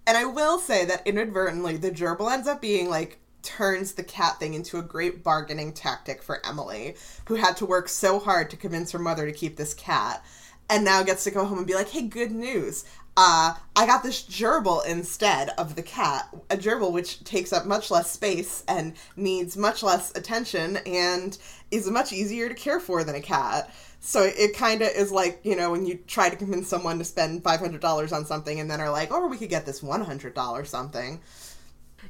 [0.07, 4.39] And I will say that inadvertently, the gerbil ends up being like turns the cat
[4.41, 8.57] thing into a great bargaining tactic for Emily, who had to work so hard to
[8.57, 10.25] convince her mother to keep this cat,
[10.69, 12.85] and now gets to go home and be like, "Hey, good news!
[13.17, 16.29] Uh, I got this gerbil instead of the cat.
[16.51, 21.39] A gerbil which takes up much less space and needs much less attention and
[21.71, 23.71] is much easier to care for than a cat."
[24.07, 27.05] So it kind of is like, you know, when you try to convince someone to
[27.05, 31.21] spend $500 on something and then are like, oh, we could get this $100 something.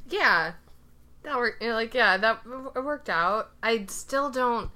[0.09, 0.55] Yeah,
[1.25, 1.63] that worked.
[1.63, 2.41] you know, Like, yeah, that
[2.77, 3.51] it worked out.
[3.63, 4.71] I still don't.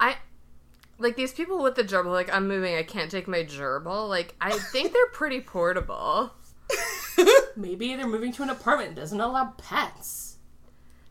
[0.00, 0.16] I
[0.98, 2.12] like these people with the gerbil.
[2.12, 2.74] Like, I'm moving.
[2.74, 4.08] I can't take my gerbil.
[4.08, 6.32] Like, I think they're pretty portable.
[7.56, 10.36] Maybe they're moving to an apartment that doesn't allow pets.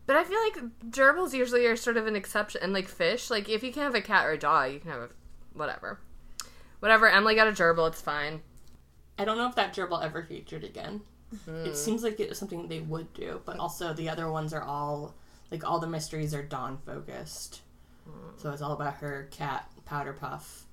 [0.06, 0.58] But I feel like
[0.90, 2.62] gerbils usually are sort of an exception.
[2.64, 4.92] And like fish, like if you can have a cat or a dog, you can
[4.92, 5.10] have a
[5.54, 6.00] whatever.
[6.80, 7.10] Whatever.
[7.10, 7.90] Emily got a gerbil.
[7.90, 8.42] It's fine.
[9.20, 11.02] I don't know if that gerbil ever featured again.
[11.32, 11.74] It hmm.
[11.74, 15.16] seems like it was something they would do, but also the other ones are all
[15.52, 17.62] like all the mysteries are Dawn focused.
[18.38, 18.54] So hmm.
[18.54, 20.66] it's all about her cat Powder Puff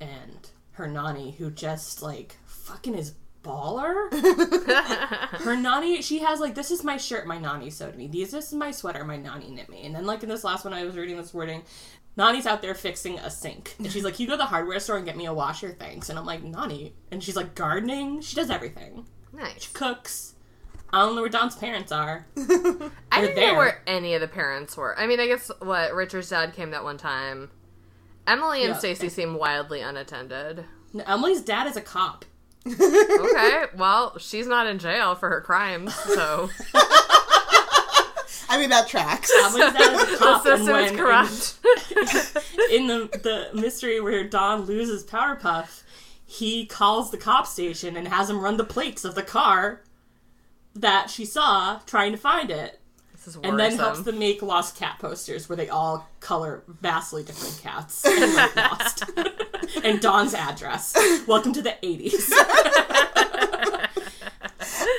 [0.00, 4.12] and her nanny who just like fucking is baller.
[5.42, 8.06] her nanny, she has like this is my shirt my nanny sewed me.
[8.06, 9.84] These this is my sweater my nanny knit me.
[9.84, 11.62] And then like in this last one I was reading this wording,
[12.16, 13.76] Nani's out there fixing a sink.
[13.78, 16.08] And she's like, You go to the hardware store and get me a washer, thanks.
[16.08, 16.92] And I'm like, Nani.
[17.12, 18.20] And she's like, gardening.
[18.20, 19.06] She does everything.
[19.32, 19.68] Nice.
[19.72, 20.34] Cooks.
[20.92, 22.26] I don't know where Dawn's parents are.
[22.36, 22.40] I
[23.20, 23.52] didn't there.
[23.52, 24.98] know where any of the parents were.
[24.98, 27.50] I mean, I guess what Richard's dad came that one time.
[28.26, 28.78] Emily and Yeah.
[28.78, 30.64] Stacy seem wildly unattended.
[30.94, 32.24] No, Emily's dad is a cop.
[32.66, 36.48] Okay, well, she's not in jail for her crimes, so
[38.50, 39.30] I mean, that tracks.
[39.44, 40.46] Emily's dad is a the cop.
[40.46, 41.58] and system is corrupt.
[42.70, 45.84] in the the mystery where Don loses Powder Puff,
[46.30, 49.80] he calls the cop station and has him run the plates of the car
[50.74, 52.78] that she saw trying to find it.
[53.12, 57.22] This is And then helps them make lost cat posters where they all color vastly
[57.22, 59.04] different cats and write lost.
[59.82, 60.94] and Dawn's address.
[61.26, 62.30] Welcome to the 80s.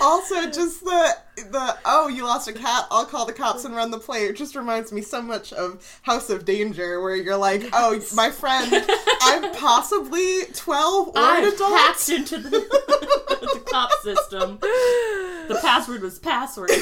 [0.02, 2.86] also, just the the oh, you lost a cat.
[2.92, 4.26] I'll call the cops and run the play.
[4.26, 8.32] It just reminds me so much of House of Danger, where you're like, oh, my
[8.32, 8.86] friend,
[9.22, 11.72] I'm possibly twelve or I an adult.
[11.72, 14.60] hacked into the, the cop system.
[14.60, 16.72] The password was password.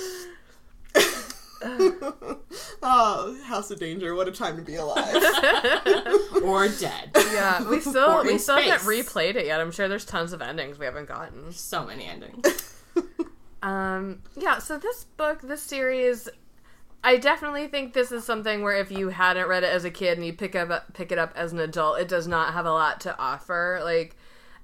[2.82, 4.14] Oh, House of Danger!
[4.14, 5.14] What a time to be alive.
[6.42, 7.10] or dead.
[7.14, 9.60] yeah, we still Or we in still haven't replayed it yet.
[9.60, 11.52] I'm sure there's tons of endings we haven't gotten.
[11.52, 12.74] So many endings.
[13.62, 16.28] Um, yeah, so this book, this series,
[17.04, 20.16] I definitely think this is something where if you hadn't read it as a kid
[20.16, 22.72] and you pick up pick it up as an adult, it does not have a
[22.72, 23.80] lot to offer.
[23.84, 24.16] Like,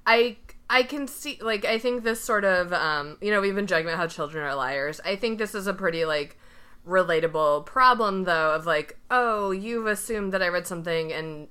[0.07, 3.67] I I can see like I think this sort of um, you know we've been
[3.67, 5.01] joking about how children are liars.
[5.05, 6.39] I think this is a pretty like
[6.87, 11.49] relatable problem though of like oh you've assumed that I read something and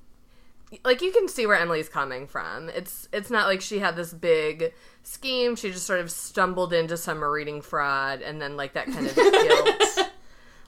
[0.84, 2.70] like you can see where Emily's coming from.
[2.70, 5.56] It's it's not like she had this big scheme.
[5.56, 9.16] She just sort of stumbled into summer reading fraud and then like that kind of
[9.16, 10.10] guilt.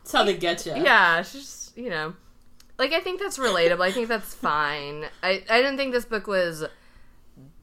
[0.08, 0.76] That's how they get you.
[0.76, 2.14] Yeah, she's just, you know.
[2.78, 3.82] Like I think that's relatable.
[3.82, 5.06] I think that's fine.
[5.24, 6.64] I I didn't think this book was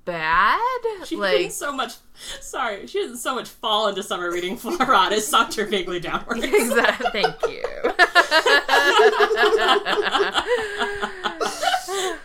[0.05, 0.61] bad.
[1.05, 1.95] She like didn't so much.
[2.41, 6.45] Sorry, she didn't so much fall into summer reading fraud as sucked her vaguely downwards.
[6.45, 7.23] exactly.
[7.23, 7.65] Thank you.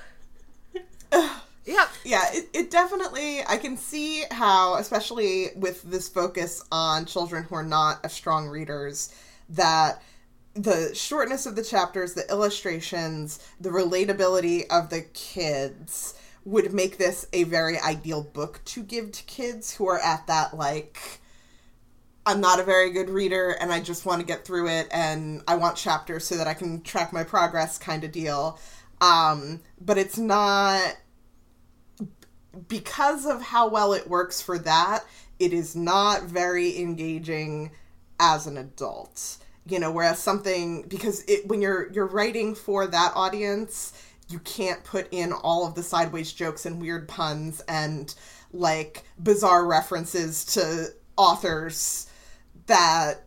[1.66, 1.90] yep.
[2.04, 7.56] yeah, it, it definitely, I can see how, especially with this focus on children who
[7.56, 9.14] are not as strong readers,
[9.50, 10.02] that
[10.54, 16.16] the shortness of the chapters, the illustrations, the relatability of the kids
[16.46, 20.56] would make this a very ideal book to give to kids who are at that,
[20.56, 21.20] like,
[22.26, 25.42] I'm not a very good reader and I just want to get through it and
[25.48, 28.60] I want chapters so that I can track my progress kind of deal.
[29.02, 30.98] Um, but it's not
[32.68, 35.06] because of how well it works for that,
[35.40, 37.72] it is not very engaging
[38.20, 39.38] as an adult.
[39.66, 43.94] You know, whereas something because it when you're you're writing for that audience,
[44.30, 48.14] you can't put in all of the sideways jokes and weird puns and
[48.54, 52.10] like bizarre references to authors
[52.68, 53.26] that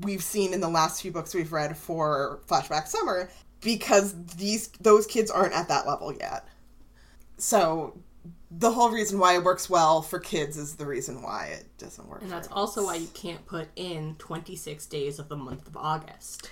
[0.00, 5.06] we've seen in the last few books we've read for Flashback Summer because these those
[5.06, 6.46] kids aren't at that level yet.
[7.38, 7.98] So
[8.50, 12.08] the whole reason why it works well for kids is the reason why it doesn't
[12.08, 12.22] work.
[12.22, 16.50] And that's also why you can't put in 26 days of the month of August.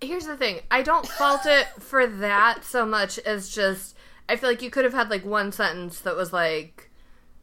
[0.00, 0.60] Here's the thing.
[0.70, 3.96] I don't fault it for that so much as just
[4.28, 6.90] I feel like you could have had like one sentence that was like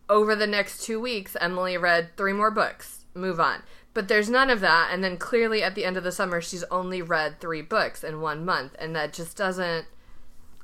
[0.09, 3.05] over the next 2 weeks Emily read 3 more books.
[3.13, 3.61] Move on.
[3.93, 6.63] But there's none of that and then clearly at the end of the summer she's
[6.65, 9.85] only read 3 books in 1 month and that just doesn't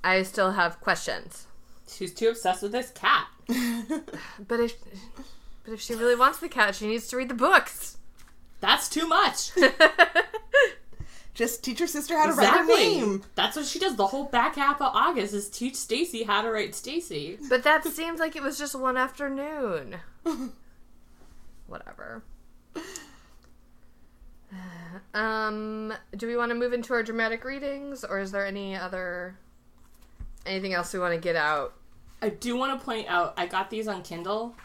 [0.03, 1.47] I still have questions.
[1.87, 3.27] She's too obsessed with this cat.
[4.47, 4.75] But if
[5.63, 7.97] but if she really wants the cat, she needs to read the books.
[8.59, 9.51] That's too much.
[11.33, 13.23] Just teach your sister how to write her name.
[13.33, 13.95] That's what she does.
[13.95, 17.39] The whole back half of August is teach Stacy how to write Stacy.
[17.49, 19.95] But that seems like it was just one afternoon.
[21.67, 22.23] Whatever.
[25.13, 29.37] Um, do we want to move into our dramatic readings, or is there any other
[30.45, 31.73] anything else we want to get out?
[32.21, 34.55] I do want to point out I got these on Kindle.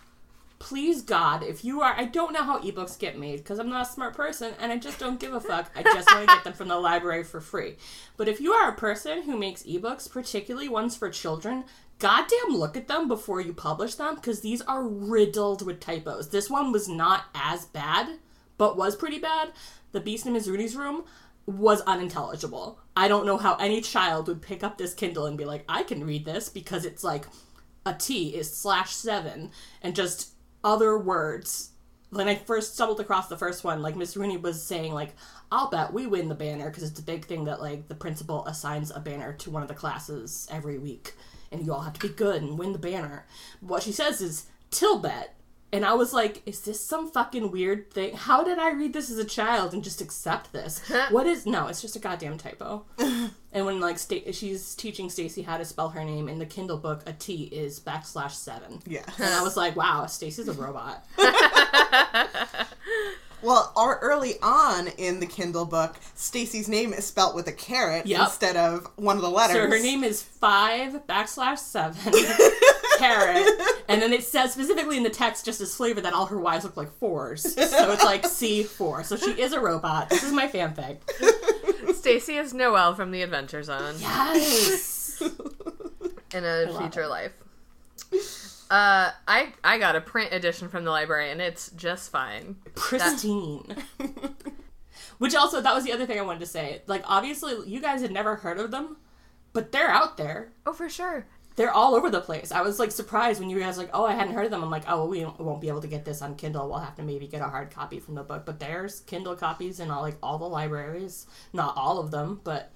[0.58, 3.86] Please God, if you are I don't know how ebooks get made because I'm not
[3.86, 5.70] a smart person and I just don't give a fuck.
[5.76, 7.76] I just want to get them from the library for free.
[8.16, 11.64] But if you are a person who makes ebooks, particularly ones for children,
[12.00, 16.30] goddamn look at them before you publish them because these are riddled with typos.
[16.30, 18.18] This one was not as bad,
[18.56, 19.52] but was pretty bad.
[19.92, 21.04] The Beast in Miss Rooney's Room
[21.46, 22.78] was unintelligible.
[22.96, 25.82] I don't know how any child would pick up this Kindle and be like, I
[25.82, 27.26] can read this because it's like
[27.86, 29.50] a T is slash seven
[29.80, 30.32] and just
[30.64, 31.70] other words.
[32.10, 35.14] When I first stumbled across the first one, like Miss Rooney was saying, like,
[35.52, 38.46] I'll bet we win the banner because it's a big thing that like the principal
[38.46, 41.12] assigns a banner to one of the classes every week,
[41.52, 43.26] and you all have to be good and win the banner.
[43.60, 45.34] What she says is till bet,
[45.72, 48.14] and I was like, is this some fucking weird thing?
[48.14, 50.80] How did I read this as a child and just accept this?
[51.10, 51.66] what is no?
[51.66, 52.84] It's just a goddamn typo.
[52.98, 56.78] and when like Sta- she's teaching Stacy how to spell her name in the Kindle
[56.78, 58.80] book, a T is backslash seven.
[58.86, 59.04] Yeah.
[59.18, 61.04] And I was like, wow, Stacy's a robot.
[63.40, 68.06] Well, our, early on in the Kindle book, Stacy's name is spelt with a caret
[68.06, 68.20] Yep.
[68.20, 69.54] instead of one of the letters.
[69.54, 72.12] So her name is five backslash seven
[72.98, 73.46] caret,
[73.88, 76.64] and then it says specifically in the text just as flavor that all her wives
[76.64, 77.42] look like fours.
[77.54, 79.04] So it's like C four.
[79.04, 80.10] So she is a robot.
[80.10, 80.98] This is my fanfic.
[81.94, 85.22] Stacy is Noelle from the Adventure Zone Yes.
[86.34, 87.32] in a future life.
[88.70, 92.56] Uh, I I got a print edition from the library and it's just fine.
[92.74, 93.76] Pristine.
[95.18, 96.82] Which also that was the other thing I wanted to say.
[96.86, 98.98] Like obviously you guys had never heard of them,
[99.54, 100.52] but they're out there.
[100.66, 101.26] Oh, for sure.
[101.58, 102.52] They're all over the place.
[102.52, 104.62] I was like surprised when you guys like, oh, I hadn't heard of them.
[104.62, 106.68] I'm like, oh, we won't be able to get this on Kindle.
[106.68, 108.46] We'll have to maybe get a hard copy from the book.
[108.46, 111.26] But there's Kindle copies in all like all the libraries.
[111.52, 112.70] Not all of them, but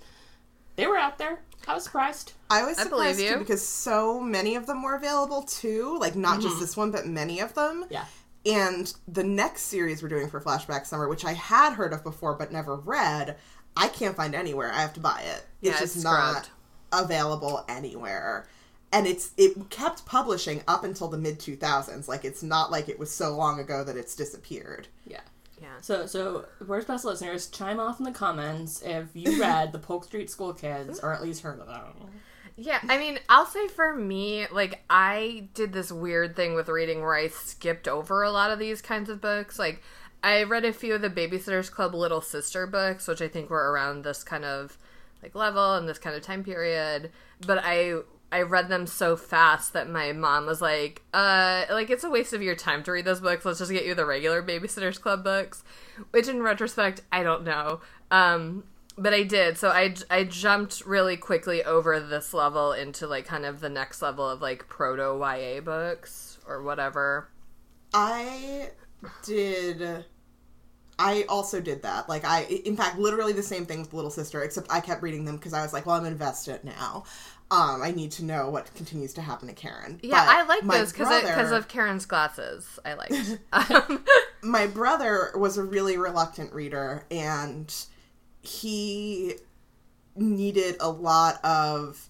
[0.74, 1.38] they were out there.
[1.68, 2.32] I was surprised.
[2.50, 5.96] I was I believe surprised too because so many of them were available too.
[6.00, 6.60] Like not just mm-hmm.
[6.62, 7.84] this one, but many of them.
[7.88, 8.06] Yeah.
[8.44, 12.34] And the next series we're doing for Flashback Summer, which I had heard of before
[12.34, 13.36] but never read,
[13.76, 14.72] I can't find anywhere.
[14.72, 15.46] I have to buy it.
[15.60, 16.48] Yeah, It's just it's not scrubbed.
[16.92, 18.48] available anywhere.
[18.92, 22.08] And it's it kept publishing up until the mid 2000s.
[22.08, 24.88] Like it's not like it was so long ago that it's disappeared.
[25.06, 25.20] Yeah.
[25.60, 25.80] Yeah.
[25.80, 30.04] So, so Worst Best listeners, chime off in the comments if you read the Polk
[30.04, 32.10] Street School Kids or at least heard of them.
[32.56, 37.00] Yeah, I mean, I'll say for me, like, I did this weird thing with reading
[37.00, 39.58] where I skipped over a lot of these kinds of books.
[39.58, 39.82] Like,
[40.22, 43.72] I read a few of the Babysitters Club Little Sister books, which I think were
[43.72, 44.76] around this kind of
[45.22, 47.10] like level and this kind of time period.
[47.46, 48.00] But I
[48.32, 52.32] I read them so fast that my mom was like, uh, like it's a waste
[52.32, 53.44] of your time to read those books.
[53.44, 55.62] Let's just get you the regular Babysitters Club books.
[56.10, 57.80] Which in retrospect, I don't know.
[58.10, 58.64] Um,
[58.96, 59.58] but I did.
[59.58, 64.00] So I, I jumped really quickly over this level into like kind of the next
[64.00, 67.28] level of like proto YA books or whatever.
[67.92, 68.70] I
[69.22, 70.04] did.
[70.98, 72.08] I also did that.
[72.08, 75.24] Like I, in fact, literally the same thing with Little Sister, except I kept reading
[75.24, 77.04] them because I was like, well, I'm invested now.
[77.52, 80.00] Um, I need to know what continues to happen to Karen.
[80.02, 82.78] Yeah, But I like those because of Karen's glasses.
[82.82, 83.38] I liked.
[83.52, 84.02] um,
[84.42, 87.70] my brother was a really reluctant reader and
[88.40, 89.34] he
[90.16, 92.08] needed a lot of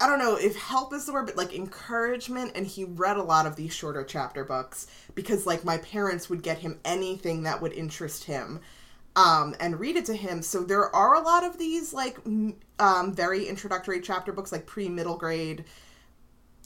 [0.00, 2.52] I don't know if help is the word, but like encouragement.
[2.54, 6.42] And he read a lot of these shorter chapter books because like my parents would
[6.42, 8.60] get him anything that would interest him
[9.16, 10.42] um, and read it to him.
[10.42, 12.18] So there are a lot of these like
[12.78, 15.64] um, very introductory chapter books, like pre middle grade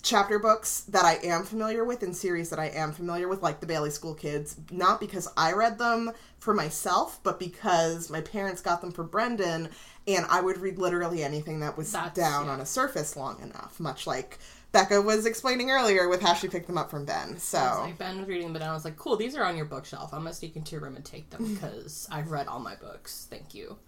[0.03, 3.61] chapter books that I am familiar with and series that I am familiar with, like
[3.61, 8.61] the Bailey School Kids, not because I read them for myself, but because my parents
[8.61, 9.71] got them for Brendan,
[10.07, 12.53] and I would read literally anything that was That's- down yeah.
[12.53, 14.39] on a surface long enough, much like
[14.75, 17.39] Becca was explaining earlier with how she picked them up from Ben.
[17.39, 19.57] So was like, Ben was reading them, and I was like, cool, these are on
[19.57, 20.13] your bookshelf.
[20.13, 21.55] I'm gonna sneak into your room and take them mm-hmm.
[21.55, 23.27] because I've read all my books.
[23.31, 23.79] Thank you.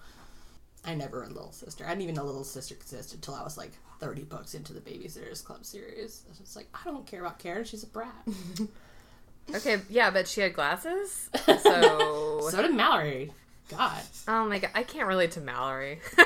[0.84, 1.84] I never read Little Sister.
[1.84, 4.80] I didn't even know Little Sister existed until I was like 30 books into the
[4.80, 6.22] Babysitters Club series.
[6.26, 7.64] I was just like, I don't care about Karen.
[7.64, 8.14] She's a brat.
[9.54, 11.30] Okay, yeah, but she had glasses.
[11.46, 12.48] So.
[12.50, 13.32] so did Mallory.
[13.68, 14.02] God.
[14.26, 16.00] oh my god, I can't relate to Mallory.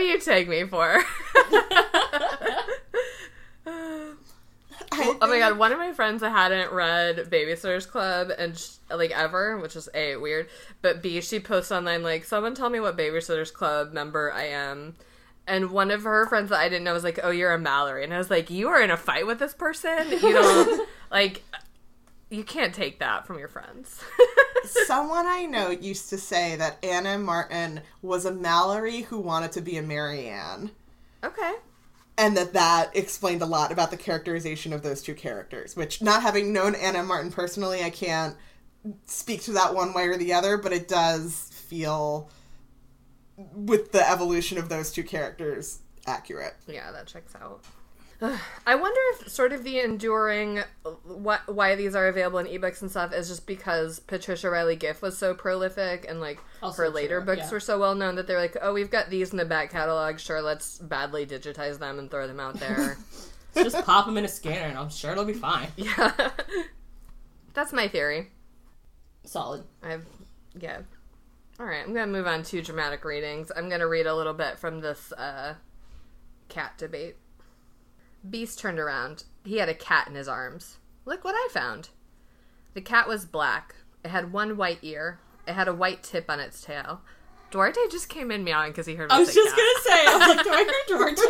[0.00, 1.02] what do you take me for?
[5.22, 9.10] Oh my god, one of my friends that hadn't read Babysitters Club and sh- like
[9.10, 10.48] ever, which is a weird,
[10.82, 14.96] but b she posts online like someone tell me what Babysitters Club member I am.
[15.46, 18.02] And one of her friends that I didn't know was like, "Oh, you're a Mallory,"
[18.02, 20.10] and I was like, "You are in a fight with this person.
[20.10, 21.42] You don't like,
[22.30, 24.00] you can't take that from your friends."
[24.86, 27.22] Someone I know used to say that Ann M.
[27.24, 30.70] Martin was a Mallory who wanted to be a Mary Anne.
[31.24, 31.54] okay,
[32.18, 36.22] And that that explained a lot about the characterization of those two characters, which, not
[36.22, 37.06] having known Ann M.
[37.06, 38.36] Martin personally, I can't
[39.06, 42.30] speak to that one way or the other, but it does feel,
[43.36, 46.54] with the evolution of those two characters, accurate.
[46.66, 47.64] yeah, that checks out.
[48.66, 50.60] I wonder if sort of the enduring
[51.04, 55.00] what why these are available in ebooks and stuff is just because Patricia Reilly Giff
[55.00, 57.50] was so prolific and like Also her later true, books yeah.
[57.50, 60.18] were so well known that they're like, oh, we've got these in the back catalog.
[60.18, 62.98] Sure, let's badly digitize them and throw them out there.
[63.54, 65.68] Just pop them in a scanner, and I'm sure it'll be fine.
[65.76, 66.30] yeah,
[67.52, 68.28] that's my theory.
[69.24, 69.64] Solid.
[69.82, 70.06] I've
[70.58, 70.80] yeah.
[71.58, 73.50] All right, I'm gonna move on to dramatic readings.
[73.54, 75.54] I'm gonna read a little bit from this uh,
[76.48, 77.16] cat debate.
[78.28, 79.24] Beast turned around.
[79.44, 80.76] He had a cat in his arms.
[81.06, 81.88] Look what I found.
[82.74, 83.74] The cat was black.
[84.04, 85.18] It had one white ear.
[85.46, 87.00] It had a white tip on its tail.
[87.50, 89.58] Duarte just came in meowing because he heard me I was say just cat.
[89.58, 91.22] gonna say, I was like, do I hear Duarte?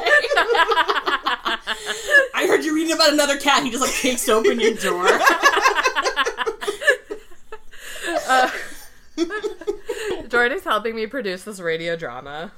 [2.34, 3.62] I heard you reading about another cat.
[3.62, 5.06] He just like kicks open your door.
[8.28, 8.50] Uh,
[10.28, 12.52] Duarte's helping me produce this radio drama.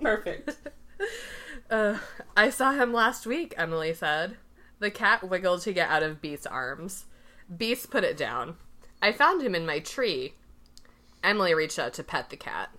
[0.00, 0.56] Perfect.
[1.70, 1.98] Uh,
[2.36, 4.36] I saw him last week, Emily said.
[4.78, 7.06] The cat wiggled to get out of Beast's arms.
[7.54, 8.56] Beast put it down.
[9.02, 10.34] I found him in my tree.
[11.22, 12.70] Emily reached out to pet the cat.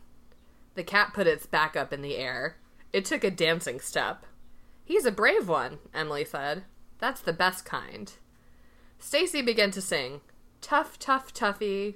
[0.75, 2.57] The cat put its back up in the air.
[2.93, 4.25] It took a dancing step.
[4.85, 6.63] He's a brave one, Emily said.
[6.99, 8.13] That's the best kind.
[8.99, 10.21] Stacy began to sing.
[10.61, 11.95] Tough, tough, toughy.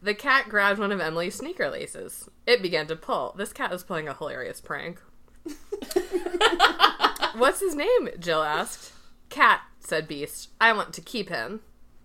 [0.00, 2.28] The cat grabbed one of Emily's sneaker laces.
[2.46, 3.34] It began to pull.
[3.36, 5.00] This cat was playing a hilarious prank.
[7.34, 8.08] What's his name?
[8.18, 8.92] Jill asked.
[9.28, 10.50] Cat, said Beast.
[10.60, 11.60] I want to keep him.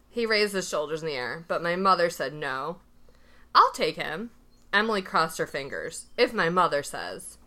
[0.09, 2.77] He raised his shoulders in the air, but my mother said no.
[3.53, 4.31] I'll take him.
[4.73, 6.07] Emily crossed her fingers.
[6.17, 7.37] If my mother says.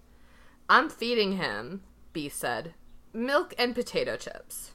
[0.68, 1.82] I'm feeding him,
[2.12, 2.74] Beast said.
[3.12, 4.70] Milk and potato chips.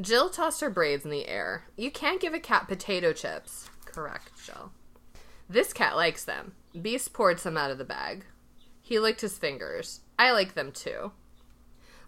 [0.00, 1.64] Jill tossed her braids in the air.
[1.76, 3.70] You can't give a cat potato chips.
[3.86, 4.72] Correct, Jill.
[5.48, 6.54] This cat likes them.
[6.80, 8.24] Beast poured some out of the bag.
[8.86, 10.02] He licked his fingers.
[10.16, 11.10] I like them too.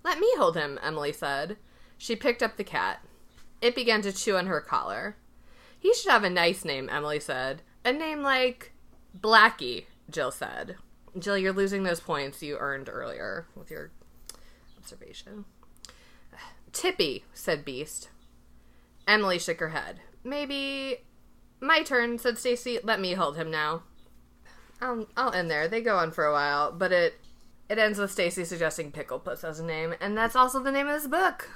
[0.04, 1.56] Let me hold him, Emily said.
[1.96, 3.04] She picked up the cat.
[3.60, 5.16] It began to chew on her collar.
[5.76, 7.62] He should have a nice name, Emily said.
[7.84, 8.70] A name like
[9.20, 10.76] Blackie, Jill said.
[11.18, 13.90] Jill, you're losing those points you earned earlier with your
[14.78, 15.46] observation.
[16.72, 18.08] Tippy, said Beast.
[19.04, 19.98] Emily shook her head.
[20.22, 20.98] Maybe
[21.60, 22.78] my turn, said Stacy.
[22.84, 23.82] Let me hold him now.
[24.80, 25.68] I'll, I'll end there.
[25.68, 27.20] They go on for a while, but it
[27.68, 30.86] it ends with Stacy suggesting Pickle Puss as a name, and that's also the name
[30.86, 31.50] of this book.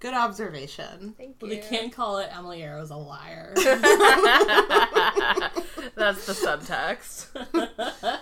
[0.00, 1.14] Good observation.
[1.16, 3.52] Thank Well, they can't call it Emily Arrow's a liar.
[5.94, 7.28] That's the subtext.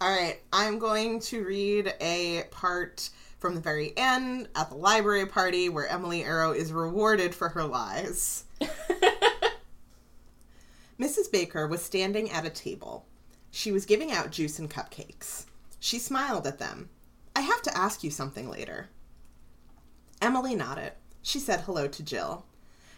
[0.00, 5.26] All right, I'm going to read a part from the very end at the library
[5.26, 8.44] party where Emily Arrow is rewarded for her lies.
[10.98, 11.30] Mrs.
[11.30, 13.04] Baker was standing at a table.
[13.50, 15.46] She was giving out juice and cupcakes.
[15.80, 16.90] She smiled at them.
[17.34, 18.88] I have to ask you something later.
[20.20, 20.92] Emily nodded.
[21.22, 22.46] She said hello to Jill.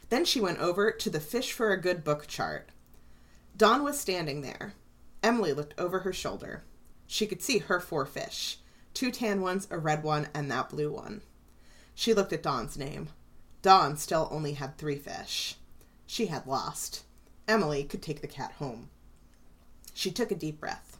[0.08, 2.70] Then she went over to the Fish for a Good Book chart.
[3.56, 4.74] Dawn was standing there.
[5.22, 6.64] Emily looked over her shoulder.
[7.06, 8.58] She could see her four fish
[8.94, 11.22] two tan ones, a red one, and that blue one.
[11.94, 13.08] She looked at Dawn's name.
[13.62, 15.56] Dawn still only had three fish.
[16.06, 17.04] She had lost.
[17.46, 18.90] Emily could take the cat home.
[20.00, 20.96] She took a deep breath.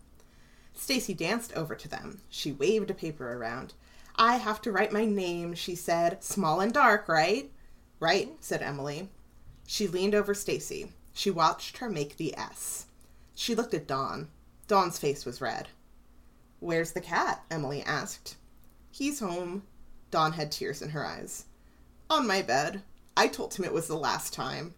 [0.75, 2.21] Stacy danced over to them.
[2.29, 3.73] She waved a paper around.
[4.17, 6.23] I have to write my name, she said.
[6.23, 7.51] Small and dark, right?
[7.99, 9.09] Right, said Emily.
[9.67, 10.93] She leaned over Stacy.
[11.15, 12.89] She watched her make the S.
[13.35, 14.29] She looked at Dawn.
[14.69, 15.69] Dawn's face was red.
[16.59, 17.43] Where's the cat?
[17.51, 18.37] Emily asked.
[18.91, 19.63] He's home.
[20.11, 21.47] Dawn had tears in her eyes.
[22.11, 22.83] On my bed.
[23.17, 24.75] I told him it was the last time.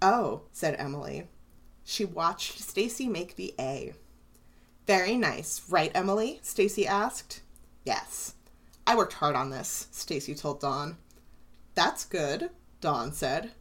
[0.00, 1.28] Oh, said Emily.
[1.84, 3.94] She watched Stacy make the A.
[4.86, 6.40] Very nice, right, Emily?
[6.42, 7.42] Stacy asked.
[7.84, 8.34] Yes.
[8.86, 10.96] I worked hard on this, Stacy told Dawn.
[11.74, 13.52] That's good, Dawn said.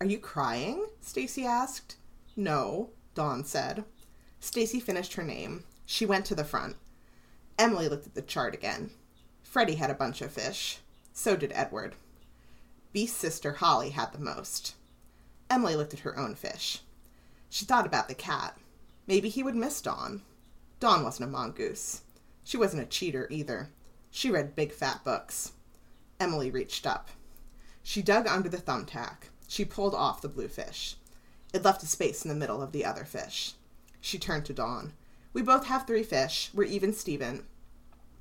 [0.00, 0.86] Are you crying?
[1.00, 1.96] Stacy asked.
[2.36, 3.84] No, Dawn said.
[4.40, 5.64] Stacy finished her name.
[5.86, 6.76] She went to the front.
[7.58, 8.90] Emily looked at the chart again.
[9.42, 10.78] Freddie had a bunch of fish.
[11.12, 11.94] So did Edward.
[12.92, 14.74] Beast's sister Holly had the most.
[15.48, 16.80] Emily looked at her own fish.
[17.48, 18.56] She thought about the cat.
[19.06, 20.22] Maybe he would miss Dawn.
[20.80, 22.02] Dawn wasn't a mongoose.
[22.44, 23.70] She wasn't a cheater either.
[24.10, 25.52] She read big fat books.
[26.18, 27.10] Emily reached up.
[27.82, 29.30] She dug under the thumbtack.
[29.48, 30.96] She pulled off the blue fish.
[31.52, 33.54] It left a space in the middle of the other fish.
[34.00, 34.92] She turned to Dawn.
[35.32, 36.50] We both have three fish.
[36.52, 37.46] We're even Steven.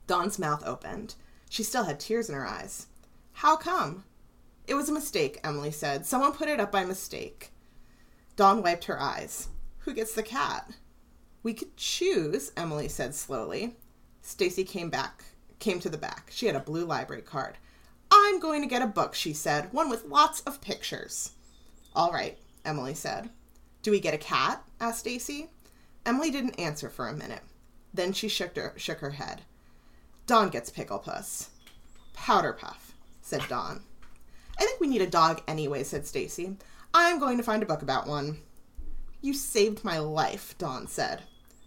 [0.08, 1.16] Dawn's mouth opened.
[1.50, 2.88] She still had tears in her eyes.
[3.34, 4.04] How come?
[4.68, 6.06] It was a mistake, Emily said.
[6.06, 7.52] Someone put it up by mistake.
[8.36, 9.48] Dawn wiped her eyes.
[9.80, 10.72] Who gets the cat?
[11.44, 13.76] We could choose, Emily said slowly.
[14.22, 15.24] Stacy came back,
[15.60, 16.32] came to the back.
[16.32, 17.58] She had a blue library card.
[18.12, 21.32] I'm going to get a book, she said, one with lots of pictures.
[21.96, 23.30] All right, Emily said.
[23.84, 24.64] Do we get a cat?
[24.82, 25.50] asked Stacy.
[26.06, 27.44] Emily didn't answer for a minute.
[27.94, 29.42] Then she shook her, shook her head.
[30.28, 31.52] Dawn gets Pickle Puss.
[32.14, 33.84] Powder Puff, said Dawn.
[34.60, 36.58] I think we need a dog anyway, said Stacy.
[36.98, 38.38] I'm going to find a book about one.
[39.22, 41.24] You saved my life, Dawn said.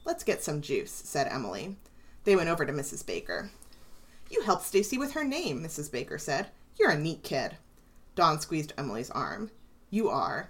[0.07, 1.77] Let's get some juice, said Emily.
[2.25, 3.05] They went over to Mrs.
[3.05, 3.51] Baker.
[4.31, 5.93] You helped Stacy with her name, Mrs.
[5.93, 6.47] Baker said.
[6.81, 7.59] You're a neat kid.
[8.15, 9.51] Dawn squeezed Emily's arm.
[9.91, 10.49] You are.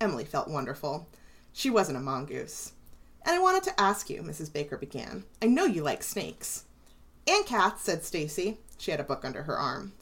[0.00, 1.08] Emily felt wonderful.
[1.52, 2.74] She wasn't a mongoose.
[3.26, 4.52] And I wanted to ask you, Mrs.
[4.52, 5.24] Baker began.
[5.42, 6.62] I know you like snakes.
[7.26, 8.58] And cats, said Stacy.
[8.78, 9.94] She had a book under her arm.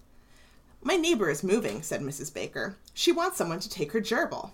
[0.83, 2.33] My neighbor is moving, said Mrs.
[2.33, 2.77] Baker.
[2.95, 4.51] She wants someone to take her gerbil.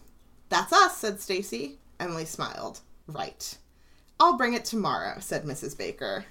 [0.48, 1.78] That's us, said Stacy.
[2.00, 2.80] Emily smiled.
[3.06, 3.56] Right.
[4.18, 5.76] I'll bring it tomorrow, said Mrs.
[5.76, 6.26] Baker.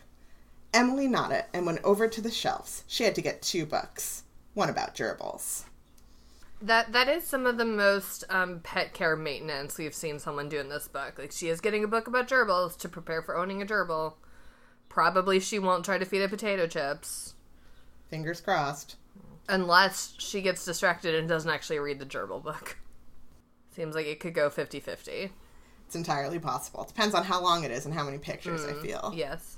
[0.74, 2.84] Emily nodded and went over to the shelves.
[2.88, 4.24] She had to get two books.
[4.54, 5.64] One about gerbils.
[6.62, 10.58] That that is some of the most um, pet care maintenance we've seen someone do
[10.58, 11.20] in this book.
[11.20, 14.16] Like she is getting a book about gerbils to prepare for owning a gerbil.
[14.90, 17.36] Probably she won't try to feed it potato chips
[18.10, 18.96] Fingers crossed.
[19.48, 22.78] Unless she gets distracted and doesn't actually read the gerbil book.
[23.72, 25.30] Seems like it could go 50-50.
[25.86, 26.84] It's entirely possible.
[26.84, 29.14] It Depends on how long it is and how many pictures I feel.
[29.16, 29.58] Yes.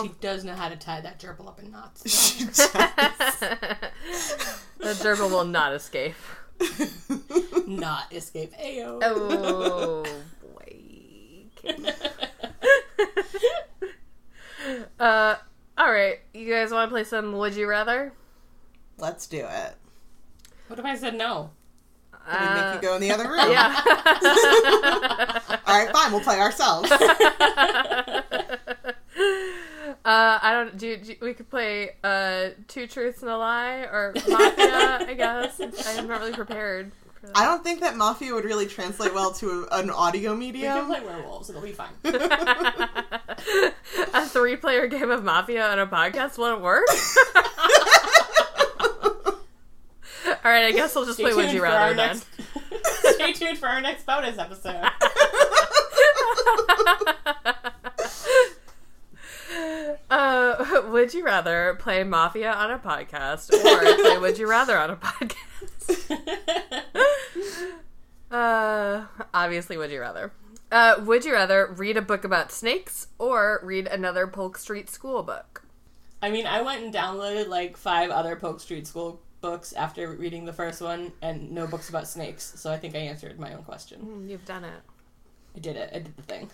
[0.00, 2.02] She does know how to tie that gerbil up in knots.
[4.78, 6.14] The gerbil will not escape.
[7.66, 8.52] Not escape.
[8.62, 9.00] Ayo.
[9.02, 10.04] Oh
[10.54, 10.76] boy.
[14.98, 15.36] uh
[15.78, 18.12] all right, you guys want to play some would you rather?
[19.00, 19.74] Let's do it.
[20.68, 21.50] What if I said no?
[22.28, 23.50] Can we make you go in the other room?
[23.50, 23.80] Yeah.
[25.66, 26.12] All right, fine.
[26.12, 26.92] We'll play ourselves.
[30.02, 30.78] Uh, I don't.
[30.78, 35.06] Do, do we could play uh, two truths and a lie or mafia?
[35.06, 36.90] I guess I'm not really prepared.
[37.20, 37.36] For that.
[37.36, 40.62] I don't think that Mafia would really translate well to a, an audio medium.
[40.62, 41.04] We can medium.
[41.04, 41.50] play werewolves.
[41.50, 41.90] It'll be fine.
[44.14, 46.86] a three-player game of mafia on a podcast won't work.
[50.44, 52.06] All right, I guess I'll just Stay play Would You Rather then.
[52.08, 52.26] next-
[53.14, 54.82] Stay tuned for our next bonus episode.
[60.08, 64.90] Uh, would you rather play Mafia on a podcast or play Would You Rather on
[64.90, 66.16] a podcast?
[68.30, 70.32] Uh, obviously, Would You Rather.
[70.70, 75.22] Uh, would you rather read a book about snakes or read another Polk Street School
[75.24, 75.62] book?
[76.22, 80.44] I mean, I went and downloaded like five other Polk Street School books after reading
[80.44, 82.52] the first one, and no books about snakes.
[82.56, 84.26] So I think I answered my own question.
[84.28, 84.80] You've done it.
[85.56, 85.90] I did it.
[85.92, 86.50] I did the thing.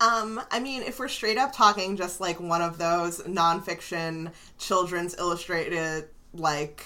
[0.00, 5.16] Um, I mean, if we're straight up talking just like one of those nonfiction children's
[5.16, 6.84] illustrated like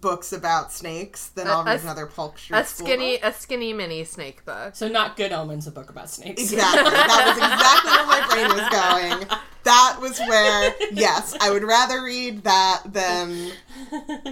[0.00, 3.30] books about snakes, then I'll read a- another Polk Street A skinny, book.
[3.30, 4.74] a skinny mini snake book.
[4.76, 6.42] So not Good Omens, a book about snakes.
[6.42, 6.82] Exactly.
[6.90, 9.38] That was exactly where my brain was going.
[9.64, 13.52] That was where, yes, I would rather read that than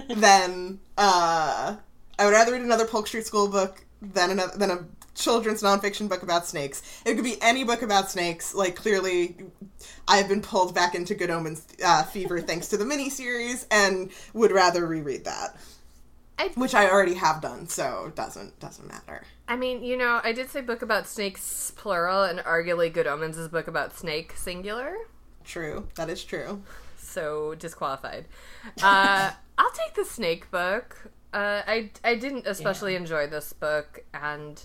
[0.09, 1.75] than uh,
[2.19, 4.85] I would rather read another Polk Street School book than another than a
[5.21, 6.81] children's nonfiction book about snakes.
[7.05, 8.53] It could be any book about snakes.
[8.53, 9.35] Like clearly,
[10.07, 14.51] I've been pulled back into Good Omens uh, fever thanks to the miniseries, and would
[14.51, 15.55] rather reread that,
[16.37, 17.67] I- which I already have done.
[17.67, 19.23] So it doesn't doesn't matter.
[19.47, 23.37] I mean, you know, I did say book about snakes plural, and arguably Good Omens
[23.37, 24.95] is a book about snake singular.
[25.43, 26.61] True, that is true.
[26.97, 28.25] so disqualified.
[28.81, 30.95] Uh, I'll take the snake book.
[31.33, 34.61] Uh, I I didn't especially enjoy this book, and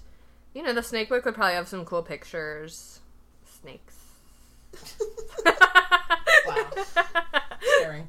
[0.56, 3.00] you know the snake book would probably have some cool pictures.
[3.44, 3.98] Snakes.
[6.46, 6.70] Wow.
[7.80, 8.08] Staring.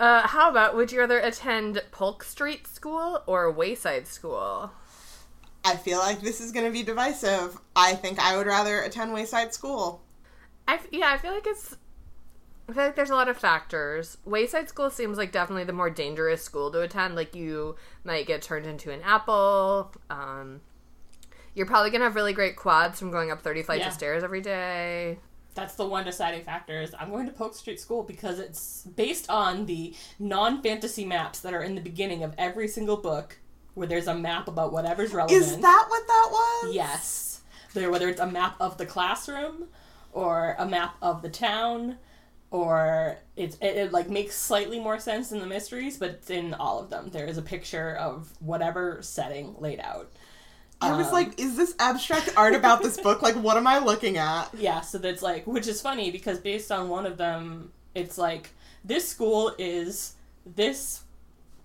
[0.00, 4.70] Uh, how about would you rather attend Polk Street School or Wayside School?
[5.64, 7.58] I feel like this is going to be divisive.
[7.76, 10.00] I think I would rather attend Wayside School.
[10.66, 11.76] I f- yeah, I feel like it's.
[12.68, 14.16] I feel like there's a lot of factors.
[14.24, 17.14] Wayside School seems like definitely the more dangerous school to attend.
[17.14, 19.92] Like you might get turned into an apple.
[20.08, 20.62] Um,
[21.54, 23.88] you're probably gonna have really great quads from going up 30 flights Yeah.
[23.88, 25.18] of stairs every day.
[25.54, 29.28] That's the one deciding factor is I'm going to Polk Street School because it's based
[29.28, 33.38] on the non-fantasy maps that are in the beginning of every single book
[33.74, 35.40] where there's a map about whatever's relevant.
[35.42, 36.74] Is that what that was?
[36.74, 37.40] Yes.
[37.74, 39.64] There, whether it's a map of the classroom
[40.12, 41.96] or a map of the town
[42.50, 46.54] or it's, it, it like makes slightly more sense in the mysteries, but it's in
[46.54, 47.10] all of them.
[47.10, 50.12] There is a picture of whatever setting laid out.
[50.80, 53.20] I was Um, like, is this abstract art about this book?
[53.22, 54.48] Like, what am I looking at?
[54.58, 58.50] Yeah, so that's like, which is funny because based on one of them, it's like
[58.84, 60.14] this school is
[60.46, 61.02] this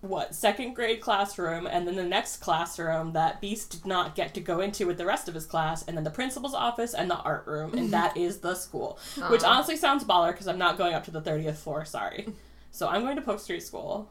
[0.02, 4.42] what second grade classroom, and then the next classroom that Beast did not get to
[4.42, 7.16] go into with the rest of his class, and then the principal's office and the
[7.20, 9.00] art room, and that is the school.
[9.30, 11.86] Which honestly sounds baller because I'm not going up to the thirtieth floor.
[11.86, 12.28] Sorry,
[12.72, 14.10] so I'm going to Polk Street School.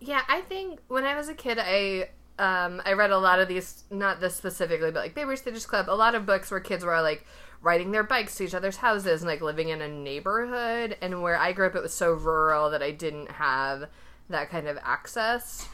[0.00, 2.08] Yeah, I think when I was a kid, I
[2.40, 5.94] um, I read a lot of these, not this specifically, but like Babysitters Club, a
[5.94, 7.26] lot of books where kids were like
[7.60, 10.96] riding their bikes to each other's houses and like living in a neighborhood.
[11.02, 13.90] And where I grew up, it was so rural that I didn't have
[14.30, 15.68] that kind of access.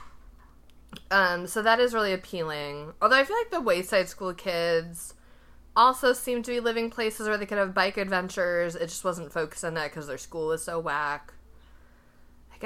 [1.13, 2.95] Um, so that is really appealing.
[3.01, 5.15] Although I feel like the Wayside School kids
[5.77, 8.75] also seem to be living places where they could have bike adventures.
[8.75, 11.33] It just wasn't focused on that because their school is so whack.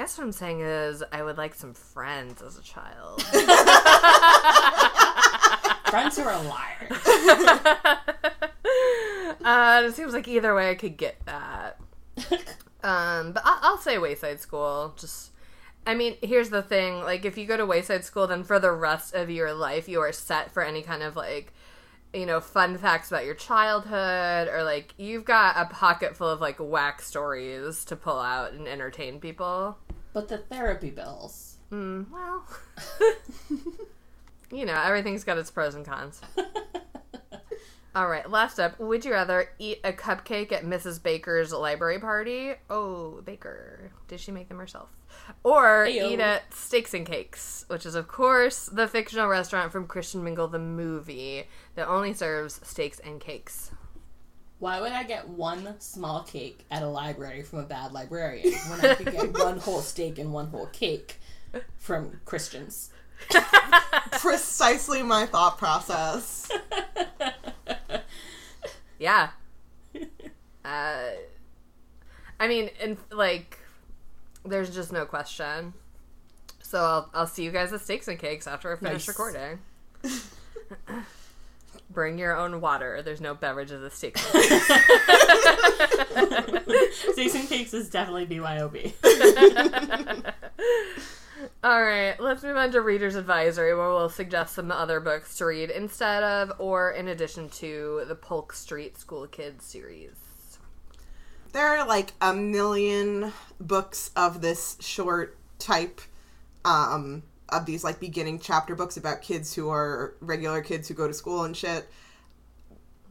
[0.01, 3.21] I guess what I'm saying is I would like some friends as a child.
[5.91, 6.91] Friends who are liars.
[9.45, 11.77] uh, it seems like either way I could get that.
[12.83, 14.95] Um, but I'll, I'll say Wayside School.
[14.97, 15.33] Just,
[15.85, 18.71] I mean, here's the thing: like, if you go to Wayside School, then for the
[18.71, 21.53] rest of your life, you are set for any kind of like,
[22.13, 26.41] you know, fun facts about your childhood, or like you've got a pocket full of
[26.41, 29.77] like whack stories to pull out and entertain people.
[30.13, 31.57] But the therapy bills.
[31.71, 32.45] Mm, well,
[34.51, 36.21] you know, everything's got its pros and cons.
[37.93, 38.79] All right, last up.
[38.79, 41.01] Would you rather eat a cupcake at Mrs.
[41.01, 42.53] Baker's library party?
[42.69, 43.91] Oh, Baker.
[44.07, 44.89] Did she make them herself?
[45.43, 46.11] Or Ayo.
[46.11, 50.47] eat at Steaks and Cakes, which is, of course, the fictional restaurant from Christian Mingle
[50.47, 53.71] the movie that only serves steaks and cakes.
[54.59, 58.79] Why would I get one small cake at a library from a bad librarian when
[58.85, 61.19] I could get one whole steak and one whole cake
[61.77, 62.91] from Christians?
[64.11, 66.47] Precisely my thought process.
[68.99, 69.29] Yeah.
[70.63, 71.09] uh,
[72.39, 73.57] I mean, and like,
[74.45, 75.73] there's just no question.
[76.63, 79.07] So I'll I'll see you guys at Steaks and Cakes after I finish Nice.
[79.07, 79.59] recording.
[81.89, 83.01] Bring your own water.
[83.01, 84.21] There's no beverages at Steaks.
[87.11, 88.93] Steaks and cakes is definitely BYOB.
[91.63, 95.45] All right, let's move on to Reader's Advisory, where we'll suggest some other books to
[95.45, 100.15] read instead of or in addition to the Polk Street School Kids series.
[101.53, 106.01] There are like a million books of this short type,
[106.63, 111.07] um, of these like beginning chapter books about kids who are regular kids who go
[111.07, 111.89] to school and shit.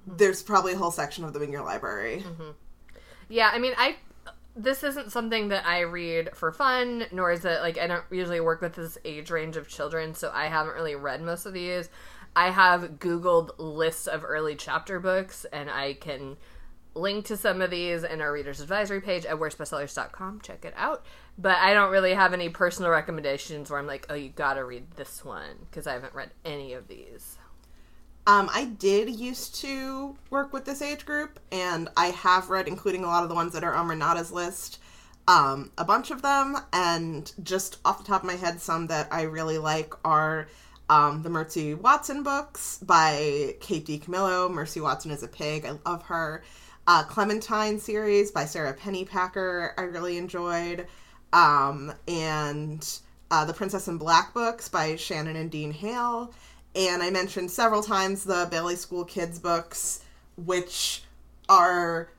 [0.07, 2.25] There's probably a whole section of them in your library.
[3.29, 3.97] Yeah, I mean, I
[4.57, 8.41] this isn't something that I read for fun, nor is it like I don't usually
[8.41, 11.89] work with this age range of children, so I haven't really read most of these.
[12.35, 16.37] I have Googled lists of early chapter books, and I can
[16.95, 20.41] link to some of these in our reader's advisory page at worstbestsellers.com.
[20.41, 21.05] Check it out.
[21.39, 24.91] But I don't really have any personal recommendations where I'm like, oh, you gotta read
[24.93, 27.39] this one because I haven't read any of these.
[28.27, 33.03] Um, I did used to work with this age group, and I have read, including
[33.03, 34.79] a lot of the ones that are on Renata's list,
[35.27, 36.57] um, a bunch of them.
[36.73, 40.49] And just off the top of my head, some that I really like are
[40.91, 44.51] um, the Mercy Watson books by Kate DiCamillo.
[44.51, 45.65] Mercy Watson is a pig.
[45.65, 46.43] I love her.
[46.93, 50.89] Uh, Clementine series by Sara Pennypacker, I really enjoyed.
[51.33, 52.85] Um, and
[53.31, 56.35] uh, the Princess in Black books by Shannon and Dean Hale.
[56.75, 60.03] And I mentioned several times the Bailey School Kids books,
[60.35, 61.05] which
[61.49, 62.11] are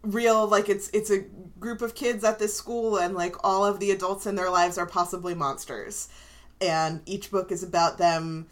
[0.00, 1.18] real like it's it's a
[1.60, 4.78] group of kids at this school and like all of the adults in their lives
[4.78, 6.08] are possibly monsters
[6.62, 8.46] and each book is about them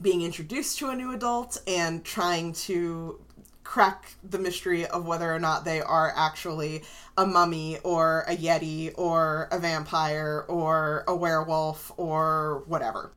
[0.00, 3.18] being introduced to a new adult and trying to
[3.64, 6.84] crack the mystery of whether or not they are actually
[7.16, 13.12] a mummy or a yeti or a vampire or a werewolf or whatever.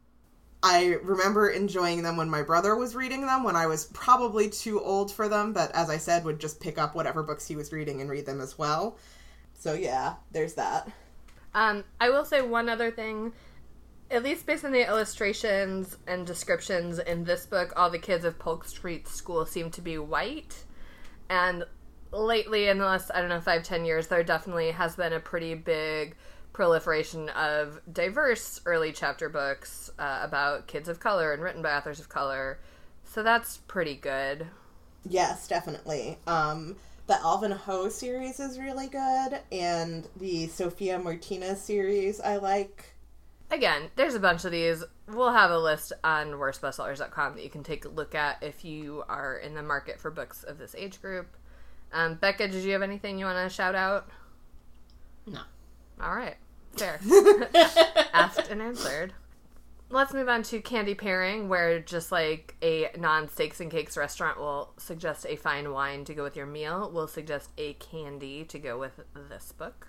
[0.64, 4.82] I remember enjoying them when my brother was reading them when I was probably too
[4.82, 7.72] old for them, but as I said, would just pick up whatever books he was
[7.72, 8.98] reading and read them as well.
[9.54, 10.89] So yeah, there's that.
[11.54, 13.34] Um, I will say one other thing.
[14.10, 18.39] At least based on the illustrations and descriptions in this book, all the kids of
[18.39, 20.64] Polk Street School seem to be white.
[21.30, 21.66] And
[22.12, 25.20] lately, in the last, I don't know, five, ten years, there definitely has been a
[25.20, 26.16] pretty big
[26.53, 31.99] proliferation of diverse early chapter books uh, about kids of color and written by authors
[31.99, 32.60] of color.
[33.03, 34.47] So that's pretty good.
[35.05, 36.18] Yes, definitely.
[36.28, 36.78] Um,
[37.08, 42.93] the Alvin Ho series is really good, and the Sofia Martinez series I like.
[43.50, 44.84] Again, there's a bunch of these.
[45.08, 49.04] We'll have a list on worstbestsellers.com that you can take a look at if you
[49.08, 51.28] are in the market for books of this age group.
[51.93, 54.10] Um, Becca, did you have anything you want to shout out?
[55.26, 55.41] No.
[56.02, 56.36] All right.
[56.76, 57.00] Fair.
[58.14, 59.14] Asked and answered.
[59.89, 64.38] Let's move on to candy pairing, where just like a non steaks and cakes restaurant
[64.38, 68.60] will suggest a fine wine to go with your meal, we'll suggest a candy to
[68.60, 69.88] go with this book.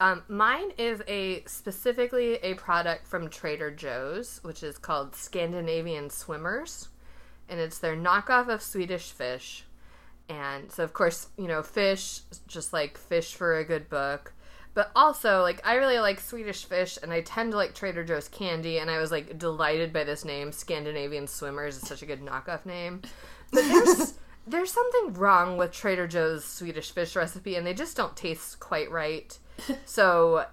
[0.00, 6.88] Um, mine is a specifically a product from Trader Joe's, which is called Scandinavian Swimmers,
[7.48, 9.64] and it's their knockoff of Swedish Fish.
[10.28, 14.34] And so, of course, you know, fish, just like fish for a good book.
[14.74, 18.28] But also, like, I really like Swedish fish, and I tend to like Trader Joe's
[18.28, 21.78] candy, and I was like delighted by this name, Scandinavian Swimmers.
[21.78, 23.02] It's such a good knockoff name.
[23.50, 24.14] But there's
[24.48, 28.90] there's something wrong with Trader Joe's Swedish fish recipe, and they just don't taste quite
[28.90, 29.38] right.
[29.84, 30.46] So,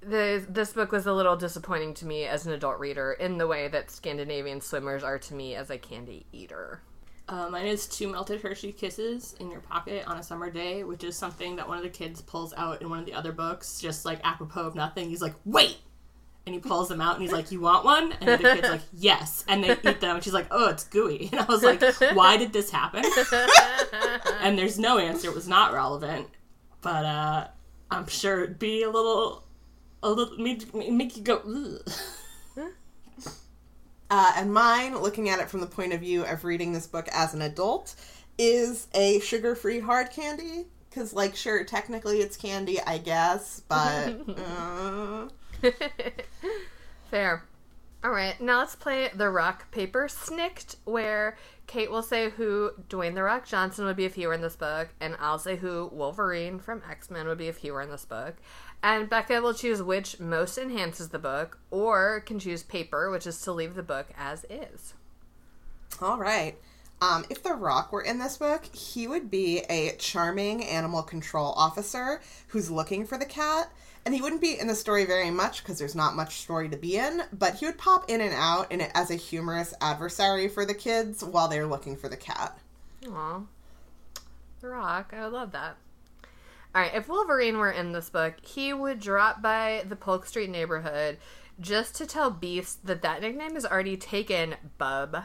[0.00, 3.48] the this book was a little disappointing to me as an adult reader in the
[3.48, 6.82] way that Scandinavian Swimmers are to me as a candy eater.
[7.28, 11.02] Uh, mine is two melted Hershey kisses in your pocket on a summer day, which
[11.02, 13.80] is something that one of the kids pulls out in one of the other books,
[13.80, 15.08] just like apropos of nothing.
[15.08, 15.78] He's like, "Wait!"
[16.46, 18.82] And he pulls them out and he's like, "You want one?" And the kid's like,
[18.92, 21.82] "Yes." And they eat them, and she's like, "Oh, it's gooey." And I was like,
[22.14, 23.04] "Why did this happen?"
[24.40, 25.28] and there's no answer.
[25.28, 26.28] It was not relevant,
[26.82, 27.48] but uh,
[27.90, 29.44] I'm sure it'd be a little,
[30.02, 31.42] a little make, make you go.
[31.46, 31.92] Ugh.
[34.10, 37.08] Uh, and mine, looking at it from the point of view of reading this book
[37.10, 37.96] as an adult,
[38.38, 40.66] is a sugar free hard candy.
[40.88, 44.20] Because, like, sure, technically it's candy, I guess, but.
[44.38, 45.28] uh...
[47.10, 47.44] Fair.
[48.02, 53.14] All right, now let's play the rock paper Snikt, where Kait will say who Dwayne
[53.14, 55.88] the Rock Johnson would be if he were in this book, and I'll say who
[55.90, 58.36] Wolverine from X Men would be if he were in this book.
[58.82, 63.40] And Becca will choose which most enhances the book, or can choose paper, which is
[63.40, 64.92] to leave the book as is.
[66.02, 66.58] All right.
[67.00, 71.52] Um, if The Rock were in this book, he would be a charming animal control
[71.56, 73.70] officer who's looking for the cat.
[74.04, 76.76] And he wouldn't be in the story very much because there's not much story to
[76.76, 80.46] be in, but he would pop in and out in it as a humorous adversary
[80.48, 82.58] for the kids while they're looking for the cat.
[83.08, 83.40] Aw.
[84.60, 85.76] The Rock, I would love that.
[86.74, 90.50] All right, if Wolverine were in this book, he would drop by the Polk Street
[90.50, 91.18] neighborhood
[91.60, 95.24] just to tell Beast that that nickname is already taken, bub.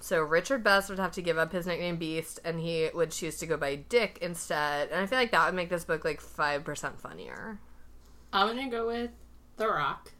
[0.00, 3.38] So Richard Best would have to give up his nickname Beast, and he would choose
[3.38, 4.90] to go by Dick instead.
[4.90, 7.58] And I feel like that would make this book like five percent funnier.
[8.34, 9.10] I'm gonna go with
[9.56, 10.10] The Rock.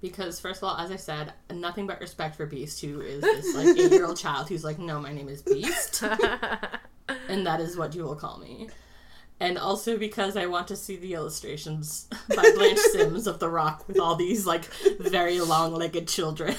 [0.00, 3.54] Because first of all, as I said, nothing but respect for Beast, who is this
[3.54, 6.02] like eight year old child who's like, No, my name is Beast.
[7.28, 8.70] and that is what you will call me.
[9.40, 13.88] And also because I want to see the illustrations by Blanche Sims of The Rock
[13.88, 14.66] with all these like
[15.00, 16.54] very long legged children.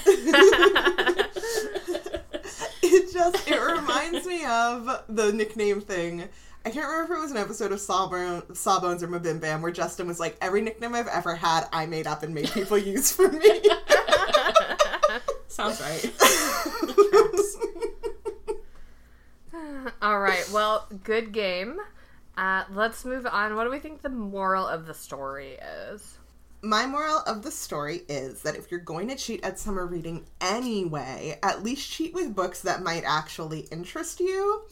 [2.86, 6.28] It just it reminds me of the nickname thing.
[6.66, 10.06] I can't remember if it was an episode of Sawbone, Sawbones or MBMBaM where Justin
[10.06, 13.28] was like, "Every nickname I've ever had, I made up and made people use for
[13.28, 13.40] me."
[15.48, 16.10] Sounds right.
[20.02, 20.48] All right.
[20.52, 21.78] Well, good game.
[22.36, 23.54] Uh, let's move on.
[23.56, 25.58] What do we think the moral of the story
[25.92, 26.18] is?
[26.62, 30.24] My moral of the story is that if you're going to cheat at summer reading
[30.40, 34.62] anyway, at least cheat with books that might actually interest you.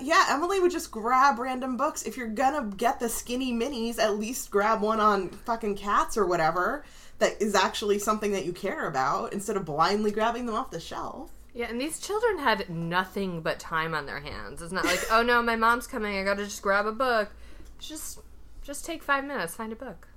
[0.00, 2.02] Yeah, Emily would just grab random books.
[2.02, 6.26] If you're gonna get the skinny minis, at least grab one on fucking cats or
[6.26, 6.84] whatever
[7.18, 10.80] that is actually something that you care about instead of blindly grabbing them off the
[10.80, 11.30] shelf.
[11.54, 14.62] Yeah, and these children had nothing but time on their hands.
[14.62, 16.16] It's not like, oh no, my mom's coming.
[16.16, 17.30] I gotta just grab a book.
[17.78, 18.20] Just,
[18.62, 20.08] just take five minutes, find a book.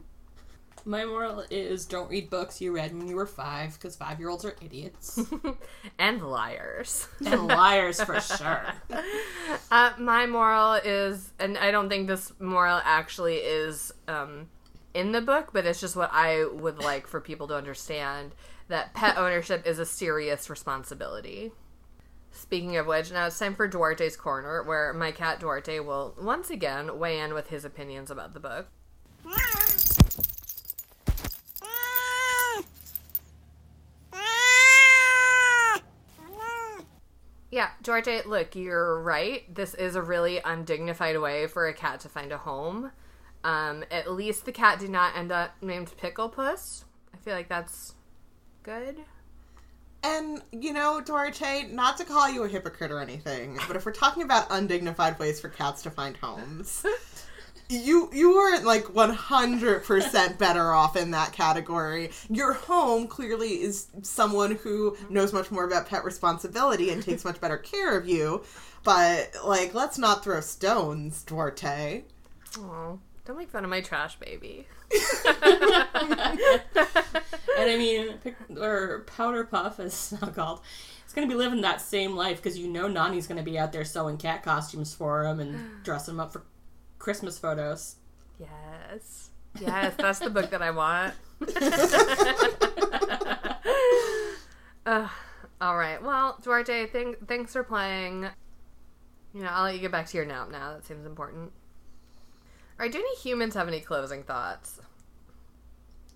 [0.83, 4.29] My moral is don't read books you read when you were five, because five year
[4.29, 5.19] olds are idiots.
[5.99, 7.07] and liars.
[7.25, 8.65] and liars for sure.
[9.69, 14.49] Uh, my moral is, and I don't think this moral actually is um,
[14.93, 18.33] in the book, but it's just what I would like for people to understand
[18.67, 21.51] that pet ownership is a serious responsibility.
[22.31, 26.49] Speaking of which, now it's time for Duarte's Corner, where my cat Duarte will once
[26.49, 28.67] again weigh in with his opinions about the book.
[37.51, 39.53] Yeah, Duarte, look, you're right.
[39.53, 42.91] This is a really undignified way for a cat to find a home.
[43.43, 46.85] Um, at least the cat did not end up named Pickle Puss.
[47.13, 47.93] I feel like that's
[48.63, 49.01] good.
[50.03, 53.91] And, you know, Duarte, not to call you a hypocrite or anything, but if we're
[53.91, 56.85] talking about undignified ways for cats to find homes,
[57.71, 62.11] you you weren't like 100% better off in that category.
[62.29, 67.39] Your home clearly is someone who knows much more about pet responsibility and takes much
[67.41, 68.43] better care of you.
[68.83, 72.03] But, like, let's not throw stones, Duarte.
[72.57, 74.65] Oh, don't make fun of my trash baby.
[77.57, 78.17] And I mean,
[78.59, 80.61] or Powder Puff, as it's now called,
[81.03, 83.59] it's going to be living that same life because you know Nani's going to be
[83.59, 86.41] out there sewing cat costumes for him and dressing him up for
[87.01, 87.95] Christmas photos.
[88.39, 89.31] Yes.
[89.59, 91.13] Yes, that's the book that I want.
[94.85, 95.07] uh,
[95.59, 96.01] all right.
[96.01, 98.27] Well, Duarte, th- thanks for playing.
[99.33, 100.73] You know, I'll let you get back to your nap now.
[100.73, 101.51] That seems important.
[102.79, 102.91] All right.
[102.91, 104.79] Do any humans have any closing thoughts?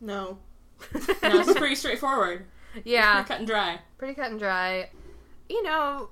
[0.02, 0.38] No.
[0.94, 1.00] No,
[1.38, 2.46] this is pretty straightforward.
[2.84, 3.80] Yeah, Pretty cut and dry.
[3.98, 4.90] pretty cut and dry.
[5.50, 6.10] You know,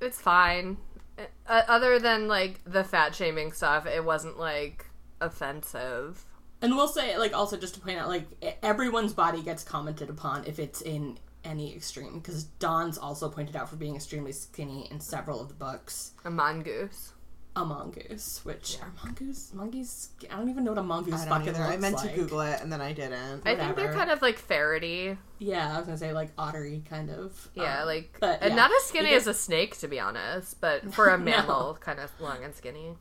[0.00, 0.76] it's fine.
[1.18, 4.86] Uh, other than like the fat shaming stuff, it wasn't like
[5.20, 6.24] offensive.
[6.62, 8.26] And we'll say, like, also just to point out, like,
[8.62, 12.18] everyone's body gets commented upon if it's in any extreme.
[12.18, 16.12] Because Dawn's also pointed out for being extremely skinny in several of the books.
[16.24, 17.12] A mongoose.
[17.56, 20.10] A mongoose, which are mongoose, mongoose.
[20.30, 21.60] I don't even know what a mongoose I don't bucket either.
[21.60, 22.10] looks I meant like.
[22.10, 23.46] to Google it and then I didn't.
[23.46, 25.16] I think they're kind of like ferrety.
[25.38, 27.48] Yeah, I was gonna say like ottery kind of.
[27.54, 28.56] Yeah, um, like but and yeah.
[28.56, 31.98] not as skinny It as a snake, to be honest, but for a mammal, kind
[31.98, 32.92] of long and skinny.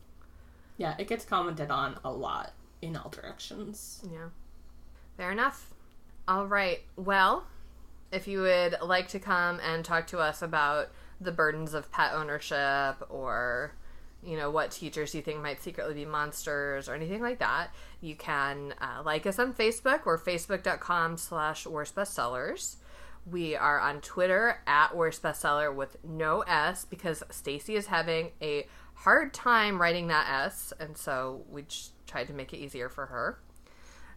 [0.77, 4.01] Yeah, it gets commented on a lot in all directions.
[4.09, 4.29] Yeah,
[5.17, 5.73] fair enough.
[6.29, 6.81] All right.
[6.95, 7.45] Well,
[8.09, 12.13] if you would like to come and talk to us about the burdens of pet
[12.13, 13.73] ownership or
[14.25, 17.69] you know what teachers you think might secretly be monsters or anything like that
[18.01, 20.05] you can uh, like us on facebook.
[20.05, 22.77] We're facebook.com slash worst bestsellers.
[23.25, 28.67] We are on twitter at worst bestseller with no s because stacy is having a
[28.95, 33.07] hard time writing that s and so we just tried to make it easier for
[33.07, 33.39] her.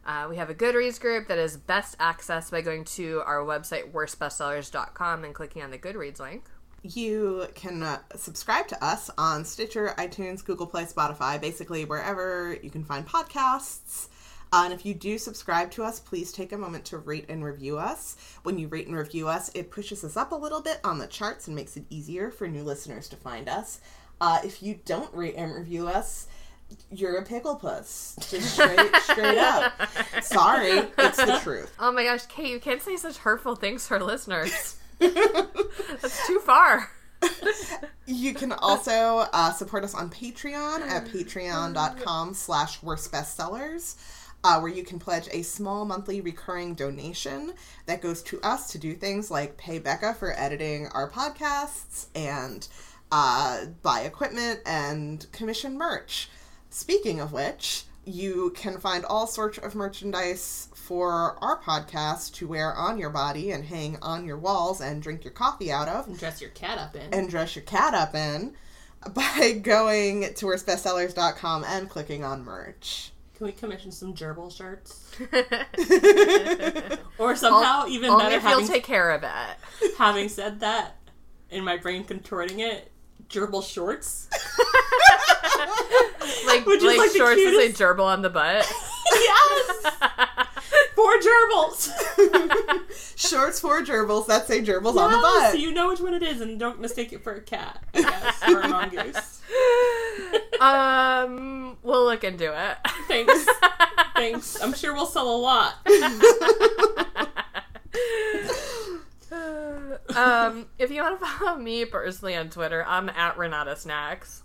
[0.08, 3.92] Uh, we have a Goodreads group that is best accessed by going to our website,
[3.92, 6.44] worstbestsellers.com, and clicking on the Goodreads link.
[6.82, 12.70] You can uh, subscribe to us on Stitcher, iTunes, Google Play, Spotify, basically wherever you
[12.70, 14.08] can find podcasts.
[14.52, 17.44] Uh, and if you do subscribe to us, please take a moment to rate and
[17.44, 18.16] review us.
[18.44, 21.06] When you rate and review us, it pushes us up a little bit on the
[21.06, 23.80] charts and makes it easier for new listeners to find us.
[24.20, 26.28] Uh, if you don't rate and review us,
[26.90, 28.16] you're a pickle puss.
[28.30, 29.72] Just straight, straight up.
[30.22, 31.72] Sorry, it's the truth.
[31.78, 34.76] Oh my gosh, Kait, you can't say such hurtful things to our listeners.
[36.00, 36.90] That's too far.
[38.10, 43.96] You can also uh, support us on Patreon at patreon.com slash worst bestsellers,
[44.42, 47.52] uh, where you can pledge a small monthly recurring donation
[47.84, 52.66] that goes to us to do things like pay Becca for editing our podcasts and
[53.12, 56.30] uh, buy equipment and commission merch.
[56.70, 62.72] Speaking of which, You can find all sorts of merchandise for our podcast to wear
[62.74, 66.18] on your body and hang on your walls and drink your coffee out of And
[66.18, 67.12] dress your cat up in.
[67.12, 68.54] and dress your cat up in
[69.14, 73.12] by going to worstbestsellers.com and clicking on merch.
[73.36, 75.14] Can we commission some gerbil shirts?
[77.18, 79.92] Or somehow, even Only better, if you'll having, take care of it.
[79.98, 80.96] having said that,
[81.50, 82.90] in my brain contorting it,
[83.28, 84.28] gerbil shorts.
[86.46, 88.66] Like, Which like, like, the shorts that say cutest- gerbil on the butt.
[89.12, 90.27] yes!
[91.08, 91.90] Four gerbils!
[93.16, 95.52] Shorts for gerbils that say gerbils on the Yes, butt.
[95.52, 98.02] So you know which one it is and don't mistake it for a cat, I
[98.02, 99.40] guess, or a mongoose.
[100.60, 102.76] um, we'll look into it.
[103.06, 103.46] Thanks.
[104.16, 104.62] Thanks.
[104.62, 105.76] I'm sure we'll sell a lot.
[110.14, 114.42] um, if you want to follow me personally on Twitter, I'm at Renata Snacks.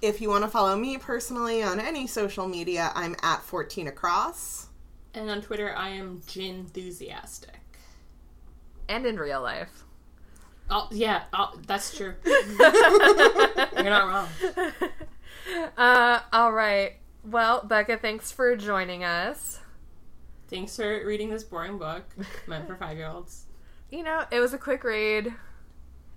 [0.00, 4.65] If you want to follow me personally on any social media, I'm at 14 across.
[5.16, 7.58] And on Twitter, I am gin enthusiastic.
[8.86, 9.84] And in real life.
[10.68, 12.14] Oh, yeah, oh, that's true.
[12.24, 14.72] You're not wrong.
[15.76, 16.96] Uh, all right.
[17.24, 19.60] Well, Becca, thanks for joining us.
[20.48, 22.04] Thanks for reading this boring book
[22.46, 23.46] meant for five year olds.
[23.90, 25.32] You know, it was a quick read.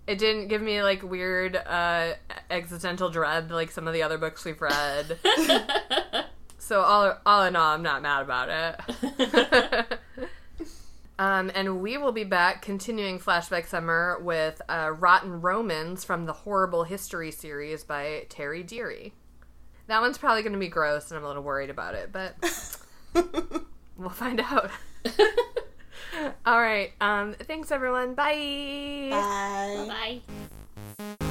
[0.08, 2.14] It didn't give me like weird uh,
[2.50, 5.20] existential dread like some of the other books we've read.
[6.70, 9.99] so all all in all, I'm not mad about it.
[11.20, 16.34] um, and we will be back continuing Flashback Summer with uh, Rotten Romans from the
[16.34, 19.13] Horrible History series by Terry Deary.
[19.88, 22.36] That one's probably going to be gross, and I'm a little worried about it, but
[23.97, 24.70] we'll find out.
[26.45, 26.91] All right.
[27.01, 28.13] Um, thanks, everyone.
[28.13, 29.07] Bye.
[29.09, 30.22] Bye.
[30.99, 31.26] Bye.